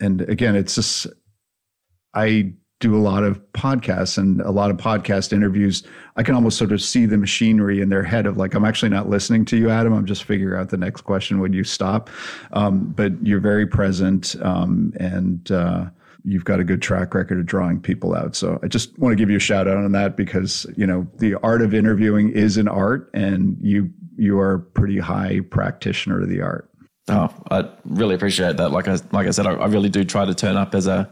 [0.00, 1.06] and again, it's just
[2.14, 5.82] I do a lot of podcasts and a lot of podcast interviews.
[6.16, 8.88] I can almost sort of see the machinery in their head of like, I'm actually
[8.88, 9.92] not listening to you, Adam.
[9.92, 12.08] I'm just figuring out the next question when you stop.
[12.52, 15.86] Um, but you're very present um, and uh,
[16.24, 18.34] you've got a good track record of drawing people out.
[18.34, 21.06] So I just want to give you a shout out on that because, you know,
[21.18, 26.22] the art of interviewing is an art and you, you are a pretty high practitioner
[26.22, 26.70] of the art.
[27.08, 28.70] Oh, I really appreciate that.
[28.70, 31.10] Like I like I said, I, I, really do try to turn up as a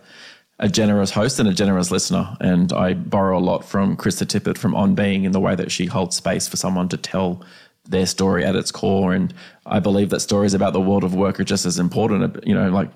[0.59, 4.59] a generous host and a generous listener, and I borrow a lot from Krista Tippett
[4.59, 7.45] from On Being in the way that she holds space for someone to tell
[7.89, 9.15] their story at its core.
[9.15, 9.33] And
[9.67, 12.45] I believe that stories about the world of work are just as important.
[12.45, 12.91] You know, like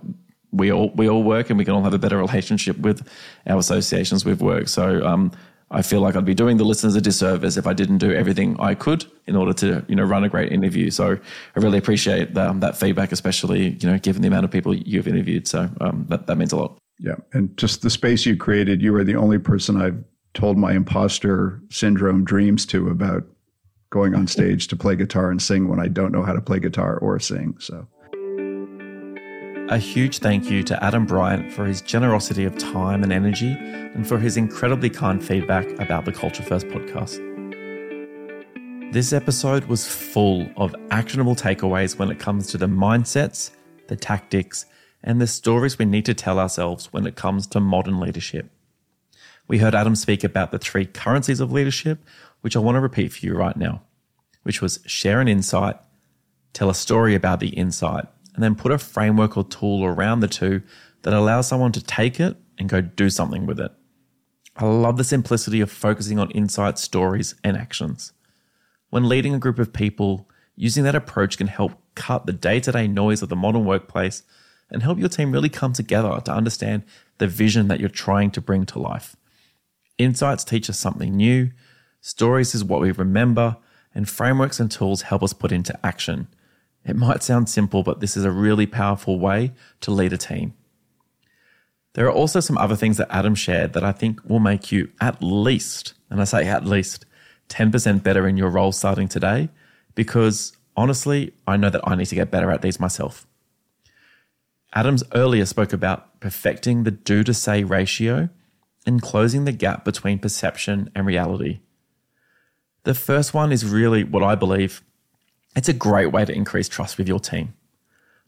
[0.50, 3.08] we all we all work, and we can all have a better relationship with
[3.46, 4.68] our associations with work.
[4.68, 5.30] So um,
[5.70, 8.56] I feel like I'd be doing the listeners a disservice if I didn't do everything
[8.60, 10.90] I could in order to, you know, run a great interview.
[10.90, 11.16] So
[11.56, 14.74] I really appreciate the, um, that feedback, especially, you know, given the amount of people
[14.74, 15.48] you've interviewed.
[15.48, 16.76] So um, that, that means a lot.
[17.02, 17.16] Yeah.
[17.32, 20.02] And just the space you created, you are the only person I've
[20.34, 23.24] told my imposter syndrome dreams to about
[23.90, 26.60] going on stage to play guitar and sing when I don't know how to play
[26.60, 27.56] guitar or sing.
[27.58, 27.86] So
[29.68, 34.06] a huge thank you to Adam Bryant for his generosity of time and energy and
[34.06, 37.20] for his incredibly kind feedback about the Culture First podcast.
[38.92, 43.50] This episode was full of actionable takeaways when it comes to the mindsets,
[43.88, 44.66] the tactics,
[45.02, 48.50] and the stories we need to tell ourselves when it comes to modern leadership.
[49.48, 52.04] We heard Adam speak about the three currencies of leadership,
[52.40, 53.82] which I want to repeat for you right now,
[54.42, 55.76] which was share an insight,
[56.52, 60.28] tell a story about the insight, and then put a framework or tool around the
[60.28, 60.62] two
[61.02, 63.72] that allows someone to take it and go do something with it.
[64.56, 68.12] I love the simplicity of focusing on insights, stories, and actions.
[68.90, 72.72] When leading a group of people, using that approach can help cut the day to
[72.72, 74.22] day noise of the modern workplace
[74.72, 76.82] and help your team really come together to understand
[77.18, 79.14] the vision that you're trying to bring to life.
[79.98, 81.50] Insights teach us something new,
[82.00, 83.58] stories is what we remember,
[83.94, 86.26] and frameworks and tools help us put into action.
[86.84, 90.54] It might sound simple, but this is a really powerful way to lead a team.
[91.94, 94.90] There are also some other things that Adam shared that I think will make you
[95.00, 97.04] at least, and I say at least,
[97.50, 99.50] 10% better in your role starting today,
[99.94, 103.26] because honestly, I know that I need to get better at these myself.
[104.74, 108.28] Adams earlier spoke about perfecting the do to say ratio
[108.86, 111.60] and closing the gap between perception and reality.
[112.84, 114.82] The first one is really what I believe
[115.54, 117.54] it's a great way to increase trust with your team.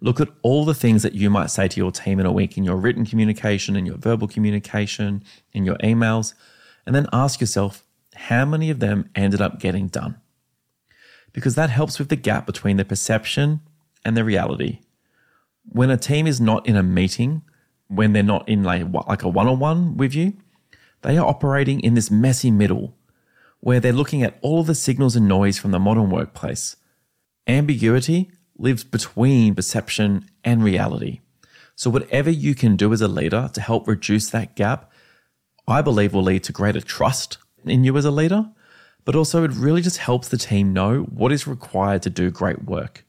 [0.00, 2.58] Look at all the things that you might say to your team in a week
[2.58, 6.34] in your written communication, in your verbal communication, in your emails,
[6.84, 7.84] and then ask yourself
[8.14, 10.20] how many of them ended up getting done?
[11.32, 13.60] Because that helps with the gap between the perception
[14.04, 14.80] and the reality.
[15.66, 17.42] When a team is not in a meeting,
[17.88, 20.34] when they're not in like, like a one on one with you,
[21.02, 22.96] they are operating in this messy middle
[23.60, 26.76] where they're looking at all of the signals and noise from the modern workplace.
[27.46, 31.20] Ambiguity lives between perception and reality.
[31.76, 34.92] So, whatever you can do as a leader to help reduce that gap,
[35.66, 38.50] I believe will lead to greater trust in you as a leader,
[39.04, 42.64] but also it really just helps the team know what is required to do great
[42.64, 43.03] work.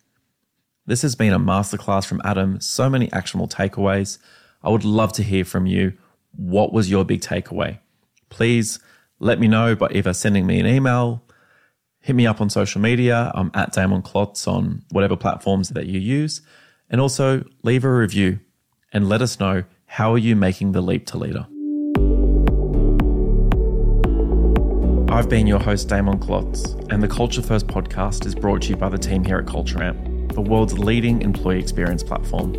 [0.88, 4.20] This has been a masterclass from Adam, so many actionable takeaways.
[4.62, 5.94] I would love to hear from you.
[6.36, 7.80] What was your big takeaway?
[8.30, 8.78] Please
[9.20, 11.24] let me know by either sending me an email,
[12.02, 13.32] hit me up on social media.
[13.34, 16.42] I'm at Damon Klotz on whatever platforms that you use.
[16.88, 18.40] And also leave a review
[18.94, 21.48] and let us know how are you making the leap to leader.
[25.12, 28.76] I've been your host, Damon Klotz, and the Culture First podcast is brought to you
[28.76, 32.54] by the team here at Culture Amp, the world's leading employee experience platform.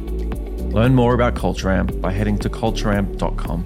[0.70, 3.64] Learn more about Culture Amp by heading to cultureamp.com.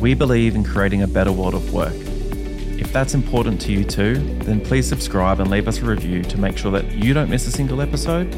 [0.00, 1.94] We believe in creating a better world of work.
[1.94, 6.38] If that's important to you too, then please subscribe and leave us a review to
[6.38, 8.34] make sure that you don't miss a single episode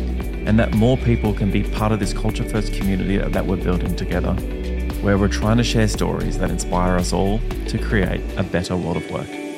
[0.46, 3.96] and that more people can be part of this Culture First community that we're building
[3.96, 4.34] together
[5.02, 8.98] where we're trying to share stories that inspire us all to create a better world
[8.98, 9.49] of work.